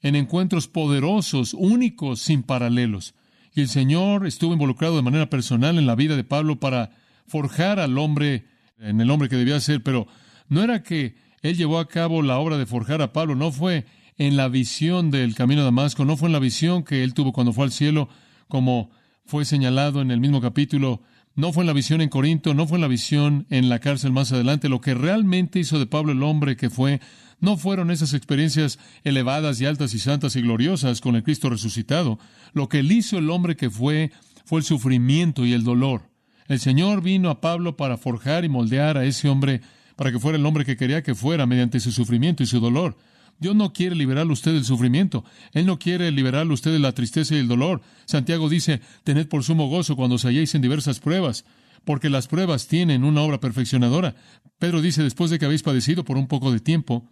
en 0.00 0.16
encuentros 0.16 0.66
poderosos, 0.66 1.52
únicos, 1.52 2.20
sin 2.20 2.42
paralelos. 2.42 3.14
Y 3.54 3.60
el 3.60 3.68
Señor 3.68 4.26
estuvo 4.26 4.54
involucrado 4.54 4.96
de 4.96 5.02
manera 5.02 5.28
personal 5.28 5.76
en 5.76 5.86
la 5.86 5.94
vida 5.94 6.16
de 6.16 6.24
Pablo 6.24 6.58
para 6.58 7.04
forjar 7.26 7.80
al 7.80 7.98
hombre 7.98 8.46
en 8.78 9.00
el 9.00 9.10
hombre 9.10 9.28
que 9.28 9.36
debía 9.36 9.58
ser, 9.60 9.82
pero 9.82 10.06
no 10.48 10.62
era 10.62 10.82
que 10.82 11.16
él 11.42 11.56
llevó 11.56 11.78
a 11.78 11.88
cabo 11.88 12.22
la 12.22 12.38
obra 12.38 12.58
de 12.58 12.66
forjar 12.66 13.02
a 13.02 13.12
Pablo, 13.12 13.34
no 13.34 13.52
fue 13.52 13.86
en 14.18 14.36
la 14.36 14.48
visión 14.48 15.10
del 15.10 15.34
camino 15.34 15.60
de 15.60 15.66
Damasco, 15.66 16.04
no 16.04 16.16
fue 16.16 16.28
en 16.28 16.32
la 16.32 16.38
visión 16.38 16.82
que 16.82 17.02
él 17.02 17.14
tuvo 17.14 17.32
cuando 17.32 17.52
fue 17.52 17.64
al 17.64 17.72
cielo, 17.72 18.08
como 18.48 18.90
fue 19.24 19.44
señalado 19.44 20.00
en 20.00 20.10
el 20.10 20.20
mismo 20.20 20.40
capítulo, 20.40 21.02
no 21.34 21.52
fue 21.52 21.64
en 21.64 21.66
la 21.66 21.74
visión 21.74 22.00
en 22.00 22.08
Corinto, 22.08 22.54
no 22.54 22.66
fue 22.66 22.78
en 22.78 22.82
la 22.82 22.88
visión 22.88 23.46
en 23.50 23.68
la 23.68 23.78
cárcel 23.78 24.10
más 24.10 24.32
adelante. 24.32 24.70
Lo 24.70 24.80
que 24.80 24.94
realmente 24.94 25.58
hizo 25.58 25.78
de 25.78 25.84
Pablo 25.84 26.12
el 26.12 26.22
hombre 26.22 26.56
que 26.56 26.70
fue, 26.70 27.00
no 27.40 27.58
fueron 27.58 27.90
esas 27.90 28.14
experiencias 28.14 28.78
elevadas 29.04 29.60
y 29.60 29.66
altas 29.66 29.92
y 29.92 29.98
santas 29.98 30.34
y 30.36 30.40
gloriosas 30.40 31.02
con 31.02 31.14
el 31.14 31.22
Cristo 31.22 31.50
resucitado. 31.50 32.18
Lo 32.54 32.70
que 32.70 32.78
él 32.78 32.90
hizo 32.90 33.18
el 33.18 33.28
hombre 33.28 33.54
que 33.54 33.68
fue, 33.68 34.12
fue 34.46 34.60
el 34.60 34.64
sufrimiento 34.64 35.44
y 35.44 35.52
el 35.52 35.62
dolor. 35.62 36.08
El 36.48 36.60
Señor 36.60 37.02
vino 37.02 37.30
a 37.30 37.40
Pablo 37.40 37.76
para 37.76 37.96
forjar 37.96 38.44
y 38.44 38.48
moldear 38.48 38.96
a 38.98 39.04
ese 39.04 39.28
hombre 39.28 39.60
para 39.96 40.12
que 40.12 40.18
fuera 40.18 40.38
el 40.38 40.46
hombre 40.46 40.64
que 40.64 40.76
quería 40.76 41.02
que 41.02 41.14
fuera 41.14 41.46
mediante 41.46 41.80
su 41.80 41.90
sufrimiento 41.90 42.42
y 42.42 42.46
su 42.46 42.60
dolor. 42.60 42.96
Dios 43.38 43.54
no 43.54 43.72
quiere 43.72 43.94
liberarlo 43.96 44.32
usted 44.32 44.52
del 44.52 44.64
sufrimiento. 44.64 45.24
Él 45.52 45.66
no 45.66 45.78
quiere 45.78 46.10
liberarlo 46.10 46.54
usted 46.54 46.72
de 46.72 46.78
la 46.78 46.92
tristeza 46.92 47.34
y 47.34 47.38
el 47.38 47.48
dolor. 47.48 47.82
Santiago 48.06 48.48
dice, 48.48 48.80
tened 49.04 49.28
por 49.28 49.42
sumo 49.42 49.68
gozo 49.68 49.96
cuando 49.96 50.16
os 50.16 50.24
halléis 50.24 50.54
en 50.54 50.62
diversas 50.62 51.00
pruebas, 51.00 51.44
porque 51.84 52.08
las 52.08 52.28
pruebas 52.28 52.66
tienen 52.66 53.04
una 53.04 53.22
obra 53.22 53.40
perfeccionadora. 53.40 54.14
Pedro 54.58 54.80
dice, 54.80 55.02
después 55.02 55.30
de 55.30 55.38
que 55.38 55.44
habéis 55.44 55.62
padecido 55.62 56.04
por 56.04 56.16
un 56.16 56.28
poco 56.28 56.50
de 56.50 56.60
tiempo, 56.60 57.10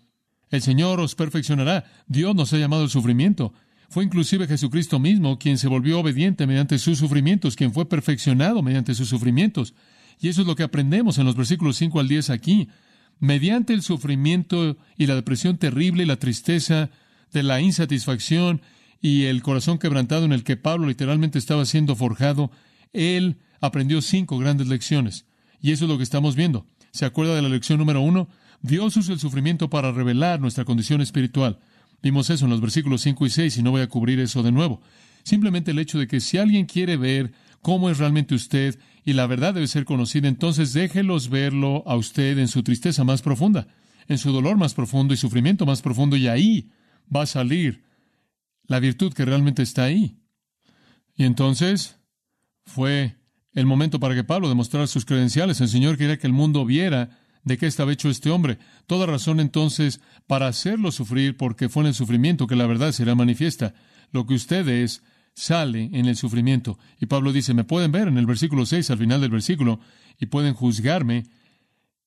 el 0.51 0.63
Señor 0.63 1.01
os 1.01 1.15
perfeccionará. 1.15 1.85
Dios 2.07 2.35
nos 2.35 2.53
ha 2.53 2.59
llamado 2.59 2.83
al 2.85 2.91
sufrimiento. 2.91 3.53
Fue 3.89 4.05
inclusive 4.05 4.47
Jesucristo 4.47 4.99
mismo 4.99 5.39
quien 5.39 5.59
se 5.59 5.69
volvió 5.69 6.01
obediente 6.01 6.47
mediante 6.47 6.79
sus 6.79 6.99
sufrimientos, 6.99 7.57
quien 7.57 7.73
fue 7.73 7.89
perfeccionado 7.89 8.63
mediante 8.63 8.95
sus 8.95 9.09
sufrimientos. 9.09 9.75
Y 10.21 10.29
eso 10.29 10.43
es 10.43 10.47
lo 10.47 10.57
que 10.57 10.63
aprendemos 10.63 11.19
en 11.19 11.27
los 11.27 11.37
versículos 11.37 11.77
5 11.77 12.01
al 12.01 12.09
10 12.09 12.31
aquí 12.31 12.69
mediante 13.21 13.73
el 13.73 13.83
sufrimiento 13.83 14.77
y 14.97 15.07
la 15.07 15.15
depresión 15.15 15.57
terrible 15.57 16.03
y 16.03 16.07
la 16.07 16.17
tristeza 16.17 16.91
de 17.33 17.43
la 17.43 17.61
insatisfacción 17.61 18.63
y 19.01 19.25
el 19.25 19.43
corazón 19.43 19.79
quebrantado 19.79 20.25
en 20.25 20.33
el 20.33 20.45
que 20.45 20.57
Pablo 20.57 20.87
literalmente 20.87 21.39
estaba 21.39 21.65
siendo 21.67 21.97
forjado, 21.97 22.51
él 22.93 23.39
aprendió 23.61 24.01
cinco 24.01 24.39
grandes 24.39 24.69
lecciones. 24.69 25.27
Y 25.61 25.73
eso 25.73 25.85
es 25.85 25.91
lo 25.91 25.97
que 25.97 26.05
estamos 26.05 26.37
viendo. 26.37 26.67
¿Se 26.91 27.05
acuerda 27.05 27.35
de 27.35 27.43
la 27.43 27.49
lección 27.49 27.79
número 27.79 28.01
uno? 28.01 28.29
Dios 28.63 28.97
usa 28.97 29.15
el 29.15 29.21
sufrimiento 29.21 29.69
para 29.69 29.93
revelar 29.93 30.41
nuestra 30.41 30.65
condición 30.65 31.01
espiritual. 31.01 31.59
Vimos 32.05 32.29
eso 32.29 32.45
en 32.45 32.51
los 32.51 32.61
versículos 32.61 33.01
5 33.01 33.25
y 33.25 33.31
6 33.31 33.57
y 33.57 33.63
no 33.63 33.71
voy 33.71 33.81
a 33.81 33.89
cubrir 33.89 34.21
eso 34.21 34.43
de 34.43 34.53
nuevo. 34.53 34.83
Simplemente 35.23 35.71
el 35.71 35.79
hecho 35.79 35.99
de 35.99 36.07
que 36.07 36.21
si 36.21 36.37
alguien 36.37 36.67
quiere 36.67 36.99
ver 36.99 37.33
cómo 37.63 37.89
es 37.89 37.97
realmente 37.97 38.35
usted 38.35 38.79
y 39.07 39.15
la 39.15 39.27
verdad 39.27 39.55
debe 39.55 39.67
ser 39.67 39.87
conocida, 39.87 40.29
entonces 40.29 40.75
déjelos 40.75 41.31
verlo 41.31 41.83
a 41.87 41.97
usted 41.97 42.37
en 42.37 42.49
su 42.49 42.63
tristeza 42.63 43.05
más 43.05 43.23
profunda, 43.23 43.69
en 44.07 44.19
su 44.19 44.33
dolor 44.33 44.59
más 44.59 44.75
profundo 44.75 45.15
y 45.15 45.17
sufrimiento 45.17 45.65
más 45.65 45.81
profundo, 45.81 46.15
y 46.19 46.29
ahí 46.29 46.69
va 47.15 47.23
a 47.23 47.27
salir 47.27 47.85
la 48.67 48.81
virtud 48.81 49.15
que 49.15 49.25
realmente 49.25 49.63
está 49.63 49.85
ahí. 49.85 50.19
Y 51.17 51.25
entonces 51.25 51.97
fue 52.67 53.17
el 53.55 53.65
momento 53.65 53.99
para 53.99 54.15
que 54.15 54.25
Pablo 54.25 54.51
demostrara 54.51 54.87
sus 54.87 55.07
credenciales. 55.07 55.63
El 55.63 55.69
Señor 55.69 55.97
quería 55.97 56.19
que 56.19 56.27
el 56.27 56.35
mundo 56.35 56.67
viera 56.67 57.19
de 57.45 57.59
qué 57.59 57.67
estaba 57.67 57.93
hecho 57.93 58.09
este 58.09 58.31
hombre. 58.31 58.59
Toda 58.87 59.07
razón 59.07 59.41
entonces 59.41 60.01
para 60.27 60.49
hacerlo 60.49 60.91
sufrir, 60.91 61.37
porque 61.37 61.69
fue 61.69 61.83
en 61.83 61.89
el 61.89 61.95
sufrimiento 61.95 62.47
que 62.47 62.57
la 62.57 62.67
verdad 62.67 62.93
será 62.93 63.15
manifiesta. 63.15 63.75
Lo 64.11 64.27
que 64.27 64.35
usted 64.35 64.67
es 64.69 65.03
sale 65.35 65.91
en 65.93 66.07
el 66.07 66.17
sufrimiento. 66.17 66.79
Y 67.01 67.07
Pablo 67.07 67.33
dice, 67.33 67.55
me 67.55 67.65
pueden 67.65 67.93
ver 67.93 68.09
en 68.09 68.19
el 68.19 68.27
versículo 68.27 68.67
6, 68.67 68.91
al 68.91 68.99
final 68.99 69.21
del 69.21 69.31
versículo, 69.31 69.81
y 70.19 70.27
pueden 70.27 70.55
juzgarme 70.55 71.25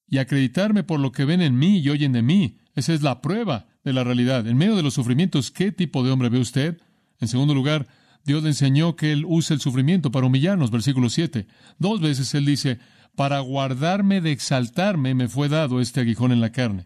y 0.07 0.17
acreditarme 0.17 0.83
por 0.83 0.99
lo 0.99 1.11
que 1.11 1.25
ven 1.25 1.41
en 1.41 1.57
mí 1.57 1.79
y 1.79 1.89
oyen 1.89 2.13
de 2.13 2.21
mí. 2.21 2.57
Esa 2.75 2.93
es 2.93 3.01
la 3.01 3.21
prueba 3.21 3.67
de 3.83 3.93
la 3.93 4.03
realidad. 4.03 4.47
En 4.47 4.57
medio 4.57 4.75
de 4.75 4.83
los 4.83 4.93
sufrimientos, 4.93 5.51
¿qué 5.51 5.71
tipo 5.71 6.03
de 6.03 6.11
hombre 6.11 6.29
ve 6.29 6.39
usted? 6.39 6.79
En 7.19 7.27
segundo 7.27 7.53
lugar, 7.53 7.87
Dios 8.23 8.43
le 8.43 8.49
enseñó 8.49 8.95
que 8.95 9.11
Él 9.11 9.25
usa 9.27 9.53
el 9.53 9.59
sufrimiento 9.59 10.11
para 10.11 10.27
humillarnos, 10.27 10.71
versículo 10.71 11.09
7. 11.09 11.47
Dos 11.79 11.99
veces 11.99 12.33
Él 12.33 12.45
dice, 12.45 12.79
para 13.17 13.39
guardarme 13.39 14.21
de 14.21 14.31
exaltarme 14.31 15.15
me 15.15 15.27
fue 15.27 15.49
dado 15.49 15.81
este 15.81 16.01
aguijón 16.01 16.31
en 16.31 16.39
la 16.39 16.51
carne. 16.51 16.85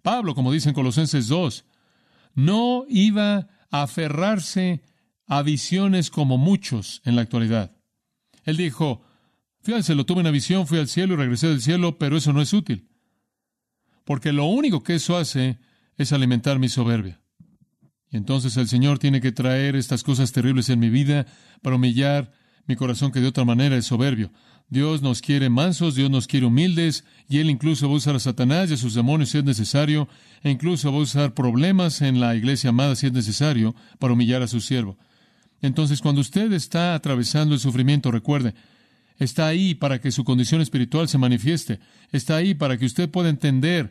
Pablo, 0.00 0.34
como 0.34 0.50
dice 0.50 0.70
en 0.70 0.74
Colosenses 0.74 1.28
2, 1.28 1.66
no 2.36 2.86
iba 2.88 3.46
a 3.70 3.82
aferrarse 3.82 4.82
a 5.26 5.42
visiones 5.42 6.08
como 6.08 6.38
muchos 6.38 7.02
en 7.04 7.16
la 7.16 7.22
actualidad. 7.22 7.76
Él 8.44 8.56
dijo, 8.56 9.04
al 9.66 9.84
cielo, 9.84 10.06
tuve 10.06 10.20
una 10.20 10.30
visión, 10.30 10.66
fui 10.66 10.78
al 10.78 10.88
cielo 10.88 11.12
y 11.12 11.16
regresé 11.18 11.48
del 11.48 11.60
cielo, 11.60 11.98
pero 11.98 12.16
eso 12.16 12.32
no 12.32 12.40
es 12.40 12.54
útil. 12.54 12.88
Porque 14.04 14.32
lo 14.32 14.46
único 14.46 14.82
que 14.82 14.94
eso 14.94 15.18
hace 15.18 15.58
es 15.98 16.14
alimentar 16.14 16.58
mi 16.58 16.70
soberbia. 16.70 17.20
Y 18.10 18.16
entonces 18.16 18.56
el 18.56 18.68
Señor 18.68 18.98
tiene 18.98 19.20
que 19.20 19.32
traer 19.32 19.76
estas 19.76 20.02
cosas 20.02 20.32
terribles 20.32 20.70
en 20.70 20.80
mi 20.80 20.88
vida 20.88 21.26
para 21.60 21.76
humillar 21.76 22.32
mi 22.64 22.74
corazón 22.74 23.12
que 23.12 23.20
de 23.20 23.26
otra 23.26 23.44
manera 23.44 23.76
es 23.76 23.84
soberbio. 23.84 24.32
Dios 24.70 25.02
nos 25.02 25.20
quiere 25.20 25.50
mansos, 25.50 25.96
Dios 25.96 26.10
nos 26.10 26.28
quiere 26.28 26.46
humildes, 26.46 27.04
y 27.28 27.38
Él 27.38 27.50
incluso 27.50 27.88
va 27.88 27.94
a 27.94 27.96
usar 27.96 28.14
a 28.14 28.20
Satanás 28.20 28.70
y 28.70 28.74
a 28.74 28.76
sus 28.76 28.94
demonios 28.94 29.30
si 29.30 29.38
es 29.38 29.44
necesario, 29.44 30.08
e 30.44 30.50
incluso 30.50 30.92
va 30.92 30.98
a 30.98 31.02
usar 31.02 31.34
problemas 31.34 32.00
en 32.02 32.20
la 32.20 32.36
iglesia 32.36 32.70
amada 32.70 32.94
si 32.94 33.08
es 33.08 33.12
necesario 33.12 33.74
para 33.98 34.12
humillar 34.12 34.42
a 34.42 34.46
su 34.46 34.60
siervo. 34.60 34.96
Entonces, 35.60 36.00
cuando 36.00 36.20
usted 36.20 36.52
está 36.52 36.94
atravesando 36.94 37.52
el 37.52 37.60
sufrimiento, 37.60 38.12
recuerde, 38.12 38.54
está 39.18 39.48
ahí 39.48 39.74
para 39.74 40.00
que 40.00 40.12
su 40.12 40.22
condición 40.22 40.60
espiritual 40.60 41.08
se 41.08 41.18
manifieste, 41.18 41.80
está 42.12 42.36
ahí 42.36 42.54
para 42.54 42.78
que 42.78 42.86
usted 42.86 43.10
pueda 43.10 43.28
entender 43.28 43.90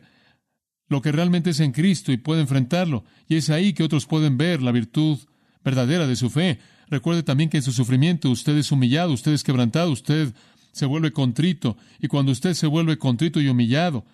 lo 0.88 1.02
que 1.02 1.12
realmente 1.12 1.50
es 1.50 1.60
en 1.60 1.72
Cristo 1.72 2.10
y 2.10 2.16
pueda 2.16 2.40
enfrentarlo, 2.40 3.04
y 3.28 3.36
es 3.36 3.50
ahí 3.50 3.74
que 3.74 3.84
otros 3.84 4.06
pueden 4.06 4.38
ver 4.38 4.62
la 4.62 4.72
virtud 4.72 5.18
verdadera 5.62 6.06
de 6.06 6.16
su 6.16 6.30
fe. 6.30 6.58
Recuerde 6.88 7.22
también 7.22 7.50
que 7.50 7.58
en 7.58 7.62
su 7.62 7.72
sufrimiento 7.72 8.30
usted 8.30 8.56
es 8.56 8.72
humillado, 8.72 9.12
usted 9.12 9.32
es 9.32 9.44
quebrantado, 9.44 9.92
usted 9.92 10.32
se 10.72 10.86
vuelve 10.86 11.12
contrito, 11.12 11.76
y 12.00 12.08
cuando 12.08 12.32
usted 12.32 12.54
se 12.54 12.66
vuelve 12.66 12.98
contrito 12.98 13.40
y 13.40 13.48
humillado, 13.48 14.04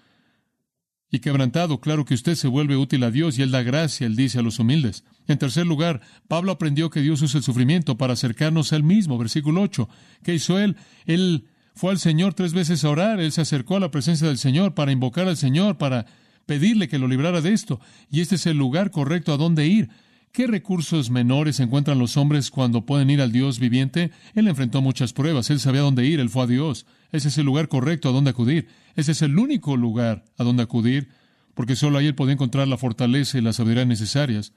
y 1.10 1.20
quebrantado, 1.20 1.80
claro 1.80 2.04
que 2.04 2.14
usted 2.14 2.34
se 2.34 2.48
vuelve 2.48 2.76
útil 2.76 3.04
a 3.04 3.10
Dios 3.10 3.38
y 3.38 3.42
Él 3.42 3.52
da 3.52 3.62
gracia, 3.62 4.06
Él 4.06 4.16
dice 4.16 4.40
a 4.40 4.42
los 4.42 4.58
humildes. 4.58 5.04
En 5.28 5.38
tercer 5.38 5.66
lugar, 5.66 6.00
Pablo 6.26 6.52
aprendió 6.52 6.90
que 6.90 7.00
Dios 7.00 7.22
usa 7.22 7.38
el 7.38 7.44
sufrimiento 7.44 7.96
para 7.96 8.14
acercarnos 8.14 8.72
a 8.72 8.76
Él 8.76 8.82
mismo. 8.82 9.16
Versículo 9.16 9.62
8. 9.62 9.88
¿Qué 10.24 10.34
hizo 10.34 10.58
Él? 10.58 10.76
Él 11.04 11.46
fue 11.74 11.92
al 11.92 11.98
Señor 11.98 12.34
tres 12.34 12.54
veces 12.54 12.84
a 12.84 12.90
orar, 12.90 13.20
Él 13.20 13.30
se 13.30 13.40
acercó 13.40 13.76
a 13.76 13.80
la 13.80 13.90
presencia 13.90 14.26
del 14.26 14.38
Señor 14.38 14.74
para 14.74 14.92
invocar 14.92 15.28
al 15.28 15.36
Señor, 15.36 15.78
para 15.78 16.06
pedirle 16.44 16.88
que 16.88 16.98
lo 16.98 17.06
librara 17.06 17.40
de 17.40 17.52
esto. 17.52 17.80
Y 18.10 18.20
este 18.20 18.34
es 18.34 18.46
el 18.46 18.56
lugar 18.56 18.90
correcto 18.90 19.32
a 19.32 19.36
donde 19.36 19.66
ir. 19.66 19.90
¿Qué 20.36 20.46
recursos 20.46 21.08
menores 21.08 21.60
encuentran 21.60 21.98
los 21.98 22.18
hombres 22.18 22.50
cuando 22.50 22.84
pueden 22.84 23.08
ir 23.08 23.22
al 23.22 23.32
Dios 23.32 23.58
viviente? 23.58 24.10
Él 24.34 24.48
enfrentó 24.48 24.82
muchas 24.82 25.14
pruebas, 25.14 25.48
él 25.48 25.60
sabía 25.60 25.80
dónde 25.80 26.04
ir, 26.04 26.20
él 26.20 26.28
fue 26.28 26.42
a 26.42 26.46
Dios. 26.46 26.84
Ese 27.10 27.28
es 27.28 27.38
el 27.38 27.46
lugar 27.46 27.68
correcto 27.68 28.10
a 28.10 28.12
donde 28.12 28.32
acudir. 28.32 28.68
Ese 28.96 29.12
es 29.12 29.22
el 29.22 29.38
único 29.38 29.78
lugar 29.78 30.26
a 30.36 30.44
donde 30.44 30.62
acudir, 30.62 31.08
porque 31.54 31.74
solo 31.74 31.96
ahí 31.96 32.06
él 32.08 32.14
podía 32.14 32.34
encontrar 32.34 32.68
la 32.68 32.76
fortaleza 32.76 33.38
y 33.38 33.40
la 33.40 33.54
sabiduría 33.54 33.86
necesarias. 33.86 34.52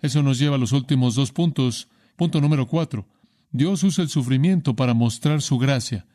Eso 0.00 0.22
nos 0.22 0.38
lleva 0.38 0.56
a 0.56 0.58
los 0.58 0.72
últimos 0.72 1.14
dos 1.14 1.30
puntos. 1.30 1.88
Punto 2.16 2.40
número 2.40 2.66
cuatro. 2.66 3.06
Dios 3.50 3.82
usa 3.82 4.04
el 4.04 4.08
sufrimiento 4.08 4.74
para 4.76 4.94
mostrar 4.94 5.42
su 5.42 5.58
gracia. 5.58 6.06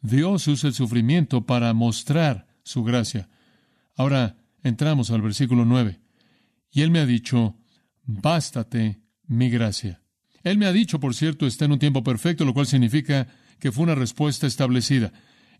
Dios 0.00 0.48
usa 0.48 0.68
el 0.68 0.74
sufrimiento 0.74 1.44
para 1.44 1.74
mostrar 1.74 2.46
su 2.62 2.84
gracia. 2.84 3.28
Ahora 3.96 4.38
entramos 4.62 5.10
al 5.10 5.20
versículo 5.20 5.66
nueve. 5.66 6.00
Y 6.72 6.80
él 6.80 6.90
me 6.90 7.00
ha 7.00 7.06
dicho, 7.06 7.54
bástate 8.06 9.00
mi 9.26 9.50
gracia. 9.50 10.00
Él 10.42 10.58
me 10.58 10.66
ha 10.66 10.72
dicho, 10.72 11.00
por 11.00 11.14
cierto, 11.14 11.46
está 11.46 11.64
en 11.64 11.72
un 11.72 11.78
tiempo 11.78 12.04
perfecto, 12.04 12.44
lo 12.44 12.54
cual 12.54 12.66
significa 12.66 13.26
que 13.58 13.72
fue 13.72 13.84
una 13.84 13.94
respuesta 13.94 14.46
establecida. 14.46 15.12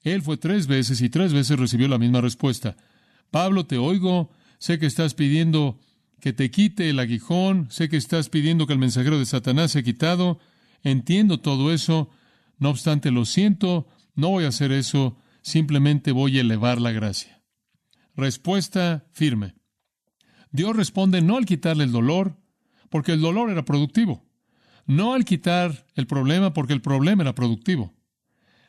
Él 0.02 0.22
fue 0.22 0.36
tres 0.36 0.68
veces 0.68 1.00
y 1.00 1.08
tres 1.08 1.32
veces 1.32 1.58
recibió 1.58 1.88
la 1.88 1.98
misma 1.98 2.20
respuesta. 2.20 2.76
Pablo, 3.30 3.66
te 3.66 3.78
oigo, 3.78 4.30
sé 4.58 4.78
que 4.78 4.86
estás 4.86 5.14
pidiendo 5.14 5.80
que 6.20 6.32
te 6.32 6.50
quite 6.50 6.88
el 6.88 6.98
aguijón, 6.98 7.66
sé 7.70 7.88
que 7.88 7.96
estás 7.96 8.28
pidiendo 8.28 8.66
que 8.66 8.72
el 8.72 8.78
mensajero 8.78 9.18
de 9.18 9.26
Satanás 9.26 9.72
se 9.72 9.82
quitado, 9.82 10.38
entiendo 10.82 11.40
todo 11.40 11.72
eso, 11.72 12.10
no 12.58 12.70
obstante 12.70 13.10
lo 13.10 13.24
siento, 13.24 13.88
no 14.14 14.28
voy 14.28 14.44
a 14.44 14.48
hacer 14.48 14.72
eso, 14.72 15.18
simplemente 15.42 16.12
voy 16.12 16.38
a 16.38 16.42
elevar 16.42 16.80
la 16.80 16.92
gracia. 16.92 17.42
Respuesta 18.14 19.06
firme. 19.12 19.54
Dios 20.56 20.74
responde 20.74 21.20
no 21.20 21.36
al 21.36 21.44
quitarle 21.44 21.84
el 21.84 21.92
dolor, 21.92 22.34
porque 22.88 23.12
el 23.12 23.20
dolor 23.20 23.50
era 23.50 23.66
productivo, 23.66 24.24
no 24.86 25.12
al 25.12 25.26
quitar 25.26 25.86
el 25.94 26.06
problema, 26.06 26.54
porque 26.54 26.72
el 26.72 26.80
problema 26.80 27.22
era 27.22 27.34
productivo. 27.34 27.94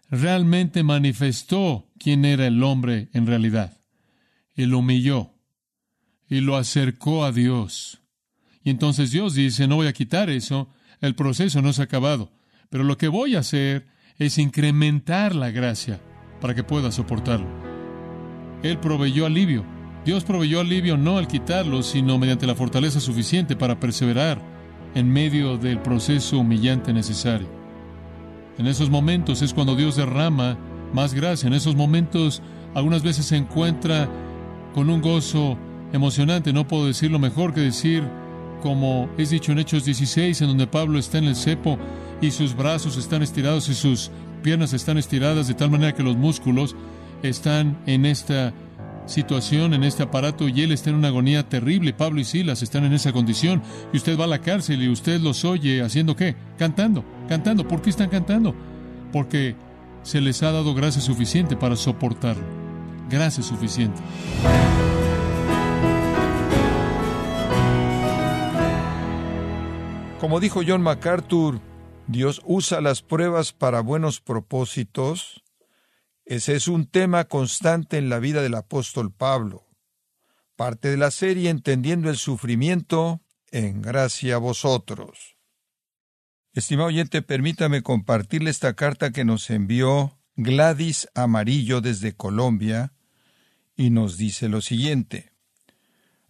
Realmente 0.09 0.83
manifestó 0.83 1.89
quién 1.97 2.25
era 2.25 2.45
el 2.45 2.61
hombre 2.61 3.09
en 3.13 3.25
realidad, 3.25 3.81
y 4.53 4.65
lo 4.65 4.79
humilló, 4.79 5.31
y 6.29 6.41
lo 6.41 6.57
acercó 6.57 7.23
a 7.23 7.31
Dios. 7.31 8.01
Y 8.63 8.69
entonces 8.69 9.11
Dios 9.11 9.33
dice, 9.33 9.65
no 9.65 9.77
voy 9.77 9.87
a 9.87 9.93
quitar 9.93 10.29
eso, 10.29 10.69
el 10.99 11.15
proceso 11.15 11.61
no 11.61 11.71
se 11.71 11.83
ha 11.83 11.85
acabado, 11.85 12.33
pero 12.69 12.83
lo 12.83 12.97
que 12.97 13.07
voy 13.07 13.35
a 13.35 13.39
hacer 13.39 13.87
es 14.17 14.37
incrementar 14.37 15.35
la 15.35 15.51
gracia 15.51 16.01
para 16.41 16.53
que 16.53 16.65
pueda 16.65 16.91
soportarlo. 16.91 17.47
Él 18.61 18.77
proveyó 18.79 19.25
alivio 19.25 19.76
Dios 20.07 20.23
proveyó 20.23 20.61
alivio 20.61 20.95
no 20.95 21.17
al 21.17 21.27
quitarlo, 21.27 21.83
sino 21.83 22.17
mediante 22.17 22.47
la 22.47 22.55
fortaleza 22.55 23.01
suficiente 23.01 23.57
para 23.57 23.77
perseverar 23.77 24.41
en 24.95 25.11
medio 25.11 25.57
del 25.57 25.81
proceso 25.81 26.39
humillante 26.39 26.93
necesario. 26.93 27.49
En 28.57 28.67
esos 28.67 28.89
momentos 28.89 29.41
es 29.41 29.53
cuando 29.53 29.75
Dios 29.75 29.97
derrama 29.97 30.57
más 30.93 31.13
gracia. 31.13 31.47
En 31.47 31.53
esos 31.53 31.75
momentos 31.75 32.41
algunas 32.73 33.03
veces 33.03 33.25
se 33.25 33.35
encuentra 33.35 34.07
con 34.73 34.89
un 34.89 35.01
gozo 35.01 35.57
emocionante. 35.91 36.53
No 36.53 36.65
puedo 36.65 36.87
decirlo 36.87 37.19
mejor 37.19 37.53
que 37.53 37.59
decir, 37.59 38.01
como 38.63 39.09
es 39.17 39.31
dicho 39.31 39.51
en 39.51 39.59
Hechos 39.59 39.83
16, 39.83 40.41
en 40.41 40.47
donde 40.47 40.67
Pablo 40.67 40.99
está 40.99 41.17
en 41.17 41.25
el 41.25 41.35
cepo 41.35 41.77
y 42.21 42.31
sus 42.31 42.55
brazos 42.55 42.95
están 42.95 43.23
estirados 43.23 43.67
y 43.67 43.73
sus 43.73 44.09
piernas 44.41 44.71
están 44.71 44.97
estiradas 44.97 45.49
de 45.49 45.53
tal 45.53 45.69
manera 45.69 45.93
que 45.93 46.01
los 46.01 46.15
músculos 46.15 46.77
están 47.23 47.77
en 47.87 48.05
esta 48.05 48.53
situación, 49.07 49.73
en 49.73 49.83
este 49.83 50.03
aparato, 50.03 50.47
y 50.47 50.61
él 50.61 50.71
está 50.71 50.91
en 50.91 50.97
una 50.97 51.07
agonía 51.07 51.49
terrible. 51.49 51.93
Pablo 51.93 52.19
y 52.19 52.23
Silas 52.23 52.61
están 52.61 52.85
en 52.85 52.93
esa 52.93 53.11
condición, 53.11 53.63
y 53.91 53.97
usted 53.97 54.19
va 54.19 54.25
a 54.25 54.27
la 54.27 54.41
cárcel 54.41 54.83
y 54.83 54.89
usted 54.89 55.19
los 55.19 55.43
oye 55.45 55.81
haciendo 55.81 56.15
qué? 56.15 56.35
Cantando, 56.57 57.03
cantando. 57.27 57.67
¿Por 57.67 57.81
qué 57.81 57.89
están 57.89 58.09
cantando? 58.09 58.53
Porque 59.11 59.55
se 60.03 60.21
les 60.21 60.43
ha 60.43 60.51
dado 60.51 60.73
gracia 60.73 61.01
suficiente 61.01 61.55
para 61.55 61.75
soportarlo. 61.75 62.43
Gracia 63.09 63.43
suficiente. 63.43 64.01
Como 70.19 70.39
dijo 70.39 70.61
John 70.65 70.81
MacArthur, 70.81 71.61
Dios 72.07 72.41
usa 72.45 72.81
las 72.81 73.01
pruebas 73.01 73.53
para 73.53 73.81
buenos 73.81 74.19
propósitos. 74.19 75.43
Ese 76.27 76.55
es 76.55 76.67
un 76.67 76.87
tema 76.87 77.23
constante 77.23 77.97
en 77.97 78.09
la 78.09 78.19
vida 78.19 78.41
del 78.41 78.55
apóstol 78.55 79.13
Pablo. 79.13 79.65
Parte 80.57 80.89
de 80.89 80.97
la 80.97 81.09
serie 81.09 81.49
Entendiendo 81.49 82.09
el 82.09 82.17
Sufrimiento, 82.17 83.21
en 83.49 83.81
gracia 83.81 84.35
a 84.35 84.37
vosotros. 84.37 85.37
Estimado 86.51 86.89
oyente, 86.89 87.21
permítame 87.21 87.81
compartirle 87.81 88.49
esta 88.49 88.73
carta 88.73 89.11
que 89.11 89.23
nos 89.23 89.49
envió 89.49 90.19
Gladys 90.35 91.07
Amarillo 91.15 91.79
desde 91.79 92.13
Colombia, 92.13 92.91
y 93.77 93.89
nos 93.89 94.17
dice 94.17 94.49
lo 94.49 94.59
siguiente. 94.59 95.31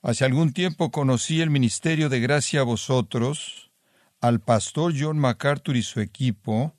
Hace 0.04 0.26
algún 0.26 0.54
tiempo 0.54 0.92
conocí 0.92 1.42
el 1.42 1.50
ministerio 1.50 2.10
de 2.10 2.20
gracia 2.20 2.60
a 2.60 2.64
vosotros, 2.64 3.72
al 4.22 4.42
pastor 4.42 4.94
John 4.96 5.18
MacArthur 5.18 5.76
y 5.76 5.82
su 5.82 6.02
equipo, 6.02 6.76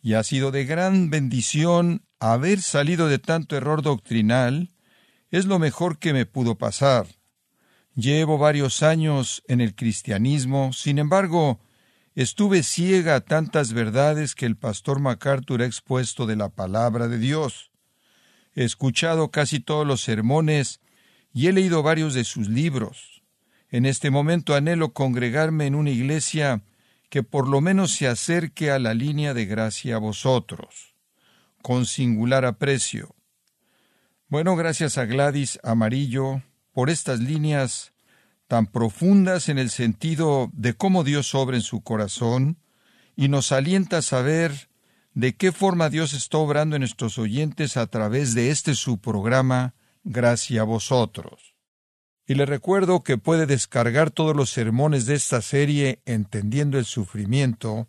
y 0.00 0.14
ha 0.14 0.22
sido 0.22 0.50
de 0.50 0.64
gran 0.64 1.10
bendición 1.10 2.07
haber 2.20 2.60
salido 2.62 3.08
de 3.08 3.18
tanto 3.18 3.56
error 3.56 3.82
doctrinal, 3.82 4.70
es 5.30 5.46
lo 5.46 5.58
mejor 5.58 5.98
que 5.98 6.12
me 6.12 6.26
pudo 6.26 6.56
pasar. 6.56 7.06
Llevo 7.94 8.38
varios 8.38 8.82
años 8.82 9.42
en 9.48 9.60
el 9.60 9.74
cristianismo, 9.74 10.72
sin 10.72 10.98
embargo, 10.98 11.60
estuve 12.14 12.62
ciega 12.62 13.16
a 13.16 13.20
tantas 13.20 13.72
verdades 13.72 14.34
que 14.34 14.46
el 14.46 14.56
pastor 14.56 15.00
MacArthur 15.00 15.62
ha 15.62 15.66
expuesto 15.66 16.26
de 16.26 16.36
la 16.36 16.48
palabra 16.48 17.08
de 17.08 17.18
Dios. 17.18 17.70
He 18.54 18.64
escuchado 18.64 19.30
casi 19.30 19.60
todos 19.60 19.86
los 19.86 20.00
sermones 20.00 20.80
y 21.32 21.48
he 21.48 21.52
leído 21.52 21.82
varios 21.82 22.14
de 22.14 22.24
sus 22.24 22.48
libros. 22.48 23.22
En 23.70 23.84
este 23.84 24.10
momento 24.10 24.54
anhelo 24.54 24.92
congregarme 24.92 25.66
en 25.66 25.74
una 25.74 25.90
iglesia 25.90 26.62
que 27.10 27.22
por 27.22 27.48
lo 27.48 27.60
menos 27.60 27.92
se 27.92 28.06
acerque 28.06 28.70
a 28.70 28.78
la 28.78 28.94
línea 28.94 29.34
de 29.34 29.46
gracia 29.46 29.96
a 29.96 29.98
vosotros, 29.98 30.87
con 31.62 31.86
singular 31.86 32.44
aprecio. 32.44 33.14
Bueno, 34.28 34.56
gracias 34.56 34.98
a 34.98 35.04
Gladys 35.04 35.58
Amarillo 35.62 36.42
por 36.72 36.90
estas 36.90 37.20
líneas 37.20 37.92
tan 38.46 38.66
profundas 38.66 39.48
en 39.48 39.58
el 39.58 39.70
sentido 39.70 40.50
de 40.52 40.74
cómo 40.74 41.04
Dios 41.04 41.34
obra 41.34 41.56
en 41.56 41.62
su 41.62 41.82
corazón 41.82 42.58
y 43.16 43.28
nos 43.28 43.52
alienta 43.52 43.98
a 43.98 44.02
saber 44.02 44.68
de 45.14 45.34
qué 45.34 45.52
forma 45.52 45.90
Dios 45.90 46.12
está 46.12 46.38
obrando 46.38 46.76
en 46.76 46.80
nuestros 46.80 47.18
oyentes 47.18 47.76
a 47.76 47.86
través 47.86 48.34
de 48.34 48.50
este 48.50 48.74
su 48.74 48.98
programa, 48.98 49.74
Gracia 50.04 50.62
a 50.62 50.64
vosotros. 50.64 51.54
Y 52.26 52.34
le 52.34 52.46
recuerdo 52.46 53.02
que 53.02 53.18
puede 53.18 53.46
descargar 53.46 54.10
todos 54.10 54.36
los 54.36 54.50
sermones 54.50 55.06
de 55.06 55.14
esta 55.14 55.42
serie 55.42 56.00
Entendiendo 56.06 56.78
el 56.78 56.84
Sufrimiento, 56.84 57.88